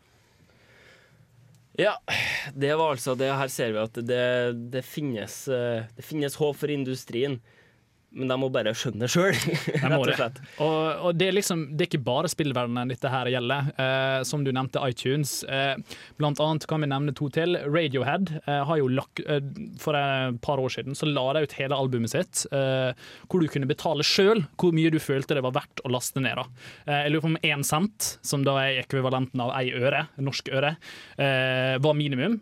[1.80, 1.94] Ja,
[2.54, 3.30] det var altså det.
[3.32, 4.24] Her ser vi at det,
[4.72, 7.38] det, finnes, eh, det finnes håp for industrien.
[8.10, 10.40] Men de må bare skjønne det sjøl, rett og slett.
[10.58, 13.70] Og, og det, er liksom, det er ikke bare spillverdenen dette her gjelder.
[13.78, 15.40] Eh, som du nevnte, iTunes.
[15.46, 15.76] Eh,
[16.18, 17.54] blant annet kan vi nevne to til.
[17.70, 19.38] Radiohead eh, har jo lagt, eh,
[19.80, 22.90] For et par år siden så la de ut hele albumet sitt, eh,
[23.30, 26.40] hvor du kunne betale sjøl hvor mye du følte det var verdt å laste ned.
[26.40, 26.46] Da.
[26.86, 30.50] Eh, jeg lurer på om én cent, som da er ekvivalenten av ei øre, norsk
[30.56, 30.74] øre,
[31.20, 32.38] var minimum.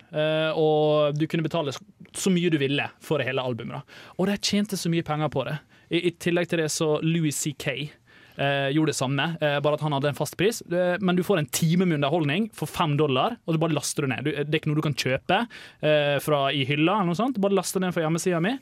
[0.59, 1.73] Og du kunne betale
[2.17, 3.79] så mye du ville for hele albumet.
[3.79, 4.03] Da.
[4.19, 5.58] Og de tjente så mye penger på det.
[5.91, 7.91] I, I tillegg til det så Louis C.K.
[8.39, 10.61] Eh, gjorde det samme, eh, bare at han hadde en fast pris.
[10.71, 14.07] Eh, men du får en time med underholdning for fem dollar, og du bare laster
[14.07, 14.29] det ned.
[14.29, 15.41] Du, det er ikke noe du kan kjøpe
[15.83, 17.41] eh, fra i hylla, eller noe sånt.
[17.43, 18.55] Bare laster det ned fra hjemmesida mi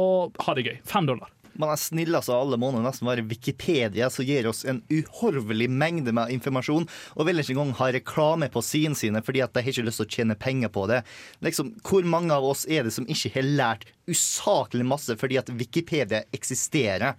[0.00, 0.76] og ha det gøy.
[0.86, 1.30] Fem dollar.
[1.60, 5.68] Man er snillest av alle må nå nesten være Wikipedia, som gir oss en uhorvelig
[5.70, 9.62] mengde med informasjon, og vil ikke engang ha reklame på sidene sine fordi at de
[9.62, 11.02] har ikke lyst til å tjene penger på det.
[11.46, 15.52] Liksom, Hvor mange av oss er det som ikke har lært usaklig masse fordi at
[15.54, 17.14] Wikipedia eksisterer?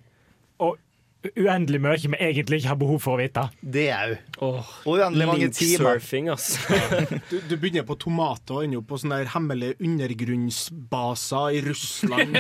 [0.64, 0.80] Og
[1.34, 3.46] uendelig mye vi egentlig ikke har behov for å vite.
[3.62, 4.16] Det òg.
[4.46, 6.00] Oh, uendelig mange timer.
[6.00, 6.60] Surfing, altså.
[7.30, 12.38] Du, du begynner på tomater og ender opp på sånne der hemmelige undergrunnsbaser i Russland.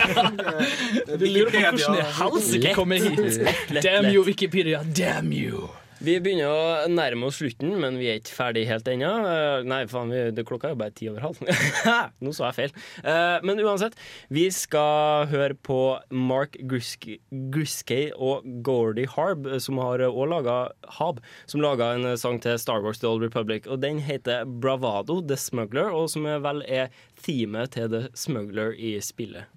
[1.15, 3.81] Du lurer på hvordan i helsike kommer hit?
[3.81, 4.83] Damn you, Wikipedia.
[4.95, 5.69] Damn you.
[6.05, 9.09] Vi begynner å nærme oss slutten, men vi er ikke ferdig helt ennå.
[9.25, 11.39] Eh, Nei, faen, vi, det, klokka er jo bare ti over halv.
[12.25, 12.75] Nå sa jeg feil.
[13.01, 13.97] Eh, Men uansett,
[14.33, 15.79] vi skal høre på
[16.13, 20.59] Mark Gruskey og Gordy Harb, eh, som har òg laga
[20.99, 23.65] Hab, som laga en sang til Star Wars The Old Republic.
[23.65, 26.93] Og den heter Bravado The Smuggler, og som vel er
[27.25, 29.49] teamet til The Smuggler i spillet.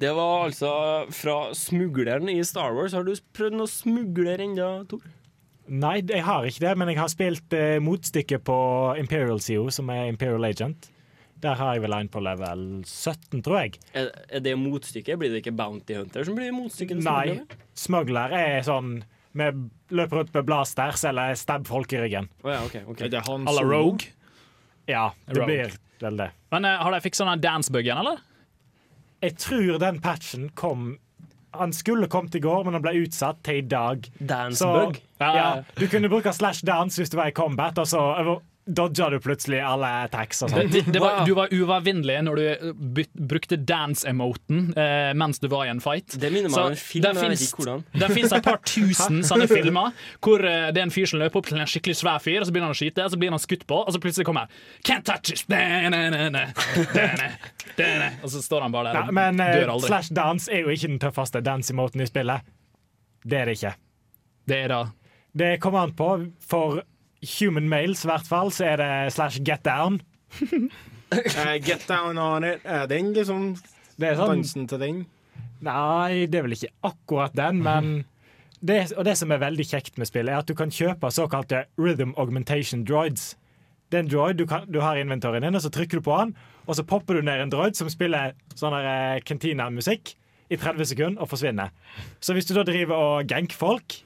[0.00, 0.70] Det var altså
[1.14, 2.94] fra smugleren i Star Wars.
[2.96, 5.04] Har du prøvd noe smugler ennå, Tor?
[5.70, 8.56] Nei, jeg har ikke det, men jeg har spilt eh, motstykket på
[9.00, 10.90] Imperial CO, som er Imperial Agent.
[11.44, 13.78] Der har jeg vel en på level 17, tror jeg.
[13.96, 15.16] Er, er det motstykket?
[15.20, 17.00] Blir det ikke Bounty Hunter som blir motstykket?
[17.04, 17.38] Nei.
[17.76, 18.98] smugler er sånn
[19.34, 19.48] Vi
[19.94, 22.28] løper rundt med blasters eller stab folk i ryggen.
[22.44, 23.06] Å ja, ok, okay.
[23.08, 23.48] Er det han som...
[23.50, 24.12] Alla Rogue.
[24.90, 25.48] Ja, det Rogue.
[25.48, 26.30] blir vel det.
[26.54, 28.22] Men eh, har de fiksa den dance-buggen, eller?
[29.24, 30.98] Jeg tror den patchen kom
[31.54, 34.08] Han skulle kommet i går, men han ble utsatt til i dag.
[34.18, 34.98] Dancebug?
[34.98, 38.00] Så, ja, du kunne bruke slash dance hvis du var i combat, og så
[38.66, 40.70] dodga du plutselig alle attacks og sånt sånn.
[40.72, 45.66] det, det var, du var uovervinnelig når du byt, brukte dance-emoten eh, mens du var
[45.66, 46.16] i en fight.
[46.20, 47.84] Det minner meg om en film.
[48.00, 49.92] Der fins et par tusen sånne filmer
[50.24, 52.48] hvor eh, det er en fyr som løper opp til en skikkelig svær fyr, og
[52.48, 54.48] så begynner han å skyte, og så blir han skutt på, og så plutselig kommer
[54.86, 55.44] Can't touch this!
[55.50, 55.60] Da,
[55.92, 57.28] na, na, na, na,
[57.76, 58.08] da, na.
[58.24, 59.92] Og så står han bare der Ja, men eh, dør aldri.
[59.92, 62.48] slash dance er jo ikke den tøffeste dance-emoten i spillet.
[63.24, 63.74] Det er det ikke.
[64.48, 64.82] Det er da
[65.34, 66.08] Det kommer an på.
[66.44, 66.82] For
[67.38, 70.00] human males i hvert fall, så er det slash get down.
[70.40, 72.64] uh, get down on it.
[72.64, 73.54] Er den liksom
[74.00, 75.04] Det sånn dansen til den?
[75.64, 77.94] Nei, det er vel ikke akkurat den, men
[78.64, 81.64] det, Og det som er veldig kjekt med spillet, er at du kan kjøpe såkalte
[81.80, 83.34] rhythm augmentation droids.
[83.92, 86.04] Det er en droid du, kan, du har i inventoren din, og så trykker du
[86.06, 86.32] på den,
[86.66, 90.14] og så popper du ned en droid som spiller sånn eh, Cantina-musikk
[90.50, 91.70] i 30 sekunder og forsvinner.
[92.24, 94.00] Så hvis du da driver og ganker folk,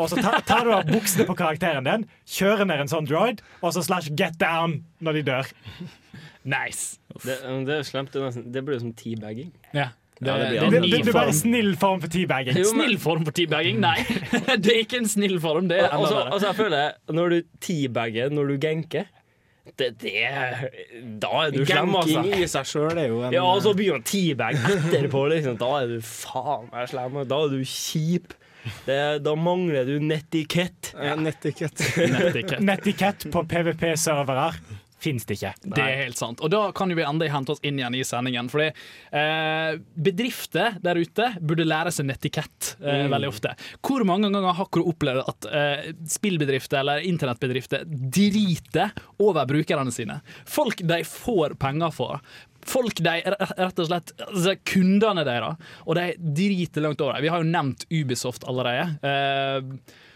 [0.00, 3.42] og så tar, tar du av buksene på karakteren din, kjører ned en sånn droid,
[3.60, 5.50] og så slash get down når de dør.
[6.48, 6.98] Nice.
[7.22, 7.36] Det,
[7.68, 8.14] det er slemt.
[8.14, 9.52] Det, blir jo som teabagging.
[9.76, 9.90] Ja.
[10.22, 12.54] Det, Ja, det blir det Det, det, er bare en snill form for teabagging.
[12.54, 13.80] Jo, men- Snill form for teabagging?
[13.82, 13.96] Nei,
[14.62, 15.68] det er ikke en snill form.
[15.70, 19.08] Det er enda også altså, jeg føler Når du teabagger når du genker
[19.78, 20.12] det, det,
[21.22, 22.22] Da er du slem, altså.
[22.22, 25.26] Ganking i seg sjøl er jo en Ja, og så begynner teabag etterpå.
[25.30, 25.58] Liksom.
[25.60, 27.18] Da er du faen meg slem.
[27.30, 28.34] Da er du kjip.
[28.86, 30.92] Det, da mangler du nettikett.
[30.94, 31.16] Ja.
[31.16, 31.82] nettikett.
[31.96, 32.60] Netikett.
[32.62, 34.52] Netikett på PVP-servere
[35.02, 35.48] fins det ikke.
[35.66, 36.38] Det er helt sant.
[36.46, 38.46] Og da kan jo vi endelig hente oss inn igjen i sendingen.
[38.52, 43.10] Fordi eh, bedrifter der ute burde lære seg netikett eh, Mm.
[43.10, 43.56] veldig ofte.
[43.82, 47.82] Hvor mange ganger har dere opplevd at eh, spillbedrifter eller internettbedrifter
[48.14, 50.20] driter over brukerne sine?
[50.46, 52.22] Folk de får penger for.
[52.68, 55.74] Folk de rett og slett altså Kundene deres.
[55.86, 57.20] Og de driter langt over.
[57.22, 58.88] Vi har jo nevnt Ubisoft allerede.
[59.02, 60.08] Uh,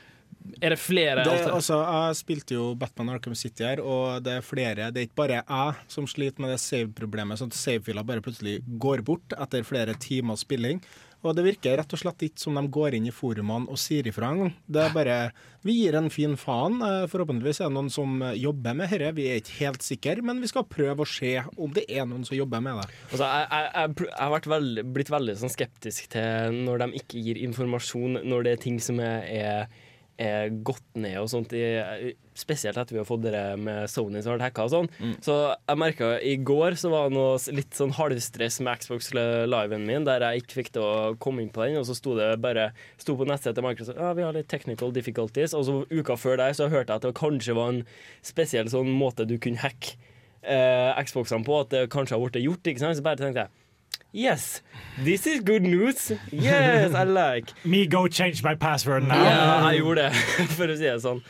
[0.63, 4.47] er det flere Det, altså, jeg spilte jo Batman Arkham City her, og det er
[4.47, 4.91] flere.
[4.95, 8.61] Det er ikke bare jeg som sliter med det save-problemet, sånn at save-fila bare plutselig
[8.81, 10.81] går bort etter flere timer spilling.
[11.27, 14.07] Og det virker rett og slett ikke som de går inn i forumene og sier
[14.09, 14.55] ifra engang.
[14.67, 15.19] Det er bare
[15.67, 16.79] Vi gir en fin faen.
[16.87, 19.15] Eh, Forhåpentligvis er det noen som jobber med dette.
[19.17, 22.23] Vi er ikke helt sikre, men vi skal prøve å se om det er noen
[22.27, 22.87] som jobber med det.
[23.11, 27.43] Altså, jeg, jeg, jeg, har veldig, blitt veldig sånn skeptisk til når de ikke gir
[27.49, 29.83] informasjon når det er ting som er, er,
[30.17, 31.53] er gått ned og sånt.
[31.53, 34.89] I, spesielt etter vi har fått det med Sony som har vært hacka og sånn.
[35.25, 39.87] Så jeg merka i går så var det noe litt sånn halvstress med Xbox Liven
[39.89, 42.31] min, der jeg ikke fikk til å komme inn på den, og så sto det
[42.45, 42.71] bare
[43.01, 46.41] sto på nettstedet til Microsoft ja, vi har litt technical difficulties, og så uka før
[46.43, 47.85] der så hørte jeg at det kanskje var en
[48.25, 49.97] spesiell sånn måte du kunne hacke
[50.43, 52.99] eh, Xboxene på, at det kanskje har blitt gjort, ikke sant?
[52.99, 53.66] Så bare tenkte jeg
[54.13, 54.63] Yes,
[55.05, 56.13] this is good news.
[56.33, 57.53] Yes, I like.
[57.65, 59.19] Me go change my password now.
[59.25, 60.25] Ja, jeg gjorde det,
[60.57, 61.21] for å si det sånn.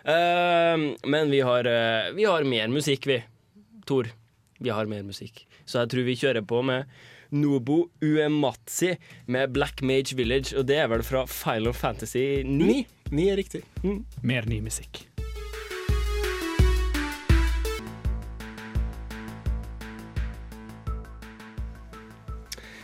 [0.00, 3.18] Uh, men vi har, uh, vi har mer musikk, vi.
[3.84, 4.08] Tor.
[4.60, 5.44] Vi har mer musikk.
[5.68, 6.88] Så jeg tror vi kjører på med
[7.36, 8.94] Nobo Uematsi
[9.30, 12.56] med Black Mage Village, og det er vel fra Final Fantasy 9?
[12.56, 12.80] Ni.
[13.10, 13.64] Ni er riktig.
[14.22, 15.04] Mer ny musikk.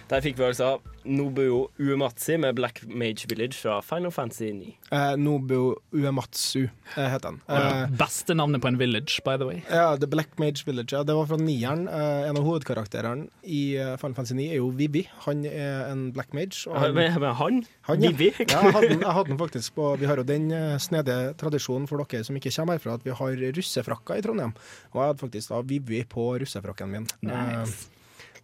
[0.07, 0.77] Der fikk vi altså
[1.07, 4.69] Nobuo Uematsi med Black Mage Village fra Final Fantasy 9.
[4.95, 7.41] Eh, Nobuo Uematsu eh, heter den.
[7.51, 9.65] Eh, Beste navnet på en village, by the way.
[9.67, 10.95] ja, The Black Mage Village.
[10.95, 11.89] Ja, det var fra nieren.
[11.91, 15.03] Eh, en av hovedkarakterene i eh, Final Fantasy 9 er jo Vivi.
[15.27, 16.63] Han er en black mage.
[16.71, 17.59] og Ja, men- men han?
[17.89, 17.95] ja.
[18.07, 18.31] Vivi?
[18.47, 21.89] Ja, jeg hadde, jeg hadde den faktisk på Vi har jo den eh, snedige tradisjonen
[21.91, 24.55] for dere som ikke kommer herfra, at vi har russefrakker i Trondheim.
[24.95, 27.11] Og jeg hadde faktisk da Vivi på russefrakken min.
[27.27, 27.89] Nice.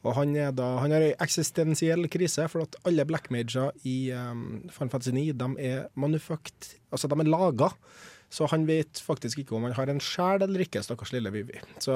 [0.03, 4.63] Og han, da, han har ei eksistensiell krise, for at alle black mager i um,
[4.75, 6.75] Final Fantasy 9 de er manufakt...
[6.91, 7.71] Altså, de er laga.
[8.33, 11.61] Så han vet faktisk ikke om han har en sjel eller ikke, stakkars lille Vivi.
[11.85, 11.95] Så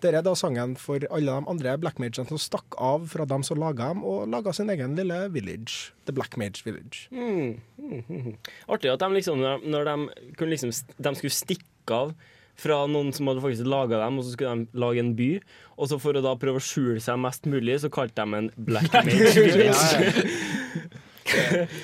[0.00, 3.44] det er da sangen for alle de andre black magene som stakk av fra dem
[3.44, 5.92] som laga dem, og laga sin egen lille village.
[6.08, 7.10] The Black Mage Village.
[7.12, 8.32] Mm, mm.
[8.72, 9.96] Artig at de liksom, når de,
[10.38, 12.14] kunne liksom, de skulle stikke av
[12.58, 15.30] fra noen som hadde faktisk laga dem, og så skulle de lage en by.
[15.78, 18.50] Og så for å da prøve å skjule seg mest mulig, så kalte de en
[18.56, 20.96] Black Mage Village.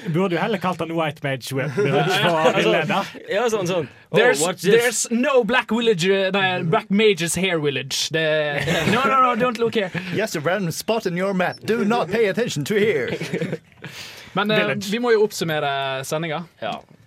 [0.09, 3.89] Burde jo heller kalt han White Mage Village for ja, sånn, sånn.
[4.09, 8.09] Oh, There's, oh, there's no black village uh, Nei, black mages here village.
[8.15, 8.63] The,
[8.95, 9.91] no, no, no, don't look here.
[10.15, 11.61] Yes, a random spot in your map.
[11.61, 13.11] Do not pay attention to here.
[14.35, 16.45] Men uh, vi må jo oppsummere sendinga.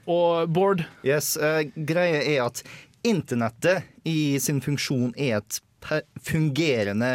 [0.08, 2.62] Og Bård, Yes, uh, greia er at
[3.06, 5.62] internettet i sin funksjon er et
[6.26, 7.12] fungerende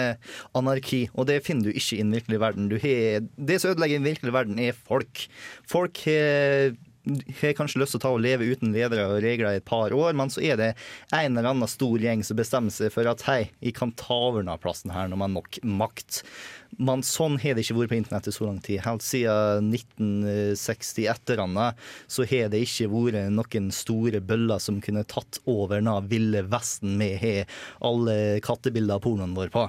[0.57, 2.71] anarki, og det finner du ikke i den virkelige verden.
[2.85, 5.27] Har, det som ødelegger den virkelige verden, er folk.
[5.69, 9.69] Folk har kanskje lyst til å ta og leve uten ledere og regler i et
[9.69, 10.71] par år, men så er det
[11.11, 14.45] en eller annen stor gjeng som bestemmer seg for at hei, jeg kan ta over
[14.45, 16.23] denne plassen her når man har nok makt.
[16.81, 18.81] Men sånn har det ikke vært på internettet så lang tid.
[18.86, 21.81] Helt siden 1960 etter annet,
[22.11, 26.97] så har det ikke vært noen store bøller som kunne tatt over den ville vesten
[27.01, 29.66] vi har alle kattebilder av pornoen vår på.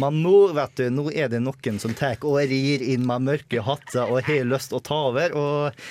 [0.00, 3.64] Men nå, vet du, nå er det noen som tar og rir inn med mørke
[3.64, 5.34] hatter og har lyst til å ta over.
[5.34, 5.84] og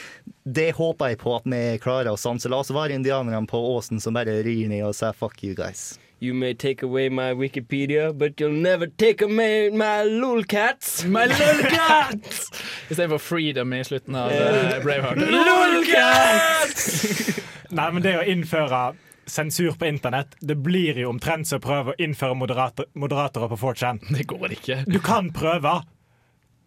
[0.43, 2.51] det håper jeg på at vi klarer å stanse.
[2.51, 6.02] La oss være indianerne på åsen som bare rir ned og sier 'fuck you guys'.
[6.23, 11.05] You may take away my Wikipedia, but you'll never take away my lolcats.
[11.05, 12.49] My lolcats!
[12.89, 15.17] Istedenfor freedom i slutten av uh, Braveheart.
[17.69, 18.93] Nei, men det å innføre
[19.27, 23.57] sensur på internett, det blir jo omtrent som å prøve å innføre moderator moderatorer på
[23.65, 23.99] 4chan.
[24.15, 24.79] Det går ikke.
[24.87, 25.81] Du kan prøve,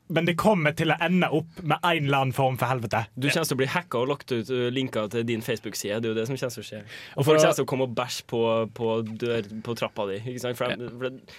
[0.08, 3.00] men det kommer til å ende opp med en eller annen form for helvete.
[3.16, 5.98] Du kommer til å bli hacka og lagt ut uh, linker til din Facebook-side.
[6.04, 6.82] Det er jo det som kommer til å skje.
[7.16, 8.42] Og folk kommer til å komme og bæsje på,
[8.78, 8.92] på,
[9.24, 10.20] dør, på trappa di.
[10.22, 10.60] Ikke sant?
[10.60, 11.36] For, de- for de-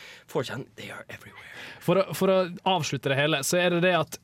[0.51, 1.47] 4chan, they are everywhere.
[1.87, 2.37] For å, for å
[2.75, 4.19] avslutte det hele, så er det det at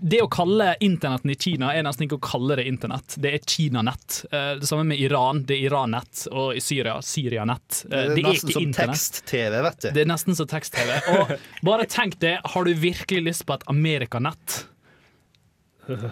[0.00, 3.16] det å kalle internetten i Kina er nesten ikke å kalle det internett.
[3.22, 4.24] Det er Kinanett.
[4.30, 5.42] Eh, Det samme med Iran.
[5.48, 6.26] Det er Iran-nett.
[6.32, 7.82] Og i Syria Syria-nett.
[7.88, 9.90] Det er Det er nesten som tekst-TV, vet du.
[9.90, 10.96] Det er nesten som tekst-TV.
[11.16, 11.36] Og
[11.66, 14.64] bare tenk det, har du virkelig lyst på et Amerikanett?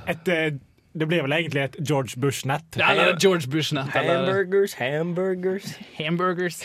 [0.06, 0.50] Et, eh,
[0.94, 2.76] det blir vel egentlig et George Bush-nett.
[2.78, 3.90] Eller et George Bush-nett.
[3.90, 5.74] Hamburgers, hamburgers.
[5.98, 6.60] Hamburgers.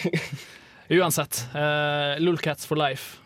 [0.90, 1.46] Uansett.
[1.54, 3.18] Uh, Lolcats for life.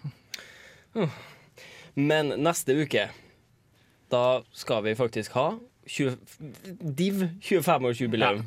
[1.95, 3.09] Men neste uke,
[4.13, 4.25] da
[4.55, 5.53] skal vi faktisk ha
[5.89, 6.17] 20,
[6.79, 8.43] Div 25-årsjubileum.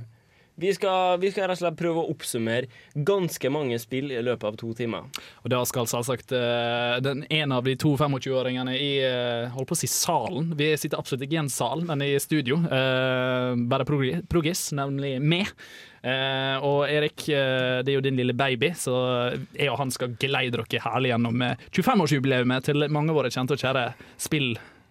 [0.57, 2.71] Vi, skal, vi skal prøve å oppsummere
[3.05, 5.05] ganske mange spill i løpet av to timer.
[5.45, 9.77] Og da skal selvsagt eh, den ene av de to 25-åringene i eh, holdt på
[9.77, 12.57] å si salen Vi sitter absolutt ikke i en sal, men i studio.
[12.71, 15.53] Uh, bare progis, nemlig meg.
[16.01, 18.95] Uh, og Erik, det er jo din lille baby, så
[19.59, 23.59] jeg og han skal geleide dere herlig gjennom eh, 25-årsjubileet til mange av våre kjente
[23.59, 23.91] og kjære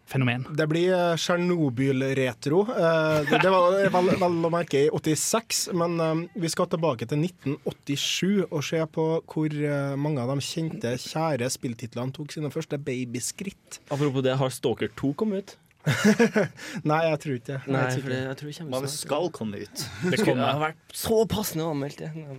[0.05, 0.45] spillfenomen.
[0.55, 2.61] Det blir eh, Tsjernobyl-retro.
[2.69, 7.05] Eh, Det, det var vel, vel å merke i 86, men eh, vi skal tilbake
[7.09, 9.57] til 1987 og se på hvor
[9.97, 13.81] mange av de kjente, kjære spilltitlene tok sine første babyskritt.
[13.89, 15.57] Apropos det, har Stalker 2 kommet ut?
[16.89, 17.57] Nei, jeg tror ikke.
[17.59, 18.09] Jeg Nei, sikker.
[18.09, 19.83] det, jeg tror det Man skal komme ut.
[20.11, 22.37] Det kunne ha vært så passende å anmelde det.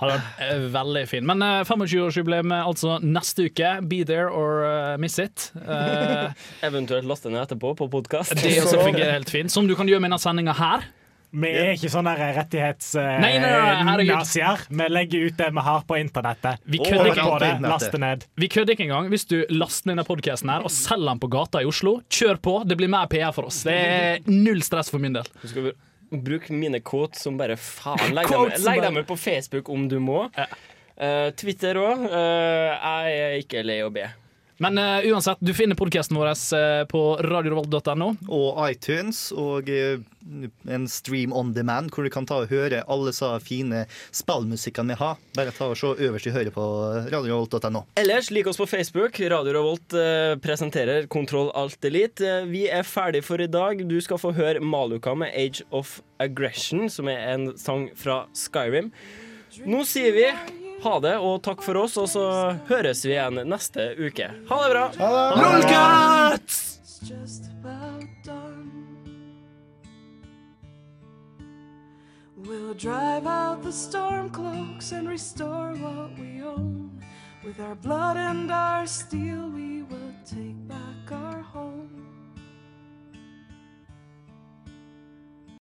[0.00, 1.26] Hadde vært eh, veldig fin.
[1.28, 3.70] Men uh, 25-årsjubileum altså neste uke.
[3.88, 5.50] Be there or uh, miss it.
[5.56, 6.32] Uh,
[6.68, 8.36] Eventuelt laste ned etterpå på podkast.
[8.42, 9.52] det også fungerer helt fint.
[9.54, 10.88] Som du kan gjøre med denne sendinga her.
[11.34, 14.60] Vi er ikke sånne rettighetsnazier.
[14.70, 16.60] Vi legger ut det vi har på internettet.
[16.70, 17.38] Vi kødder på ikke.
[17.42, 18.26] det, laste ned.
[18.38, 19.08] Vi kødder ikke engang.
[19.12, 22.54] Hvis du laster ned denne podkasten og selger den på gata i Oslo, kjør på.
[22.68, 23.58] Det blir mer PR for oss.
[23.66, 25.26] Det er null stress for min del.
[25.42, 25.62] Du skal
[26.24, 28.14] bruke mine quotes som bare faen.
[28.16, 30.20] Legg dem, legg dem ut på Facebook om du må.
[30.38, 31.98] Eh, Twitter òg.
[32.06, 34.06] jeg er ikke lei å be.
[34.62, 38.10] Men uh, uansett, du finner podkasten vår uh, på radiorevolt.no.
[38.30, 39.98] Og iTunes og uh,
[40.70, 45.00] en stream on demand, hvor du kan ta og høre alle så fine spillmusikkene vi
[45.00, 45.18] har.
[45.34, 46.64] Bare ta og se øverst i høyre på
[47.10, 47.84] radiorevolt.no.
[48.00, 49.18] Ellers, lik oss på Facebook.
[49.34, 49.98] Radio Revolt
[50.44, 52.44] presenterer Kontroll Alt elite.
[52.48, 53.82] Vi er ferdig for i dag.
[53.90, 58.94] Du skal få høre Maluka med Age of Aggression, som er en sang fra Skyrim.
[59.66, 60.28] Nå sier vi
[60.82, 62.26] ha det og takk for oss, og så
[62.68, 64.30] høres vi igjen neste uke.
[64.50, 64.86] Ha det bra!
[65.38, 66.74] Lolcats!
[67.04, 68.70] just about done.
[72.36, 76.90] We'll drive out the storm cloaks and restore what we own.
[77.44, 80.04] With our blood and our steel, we will.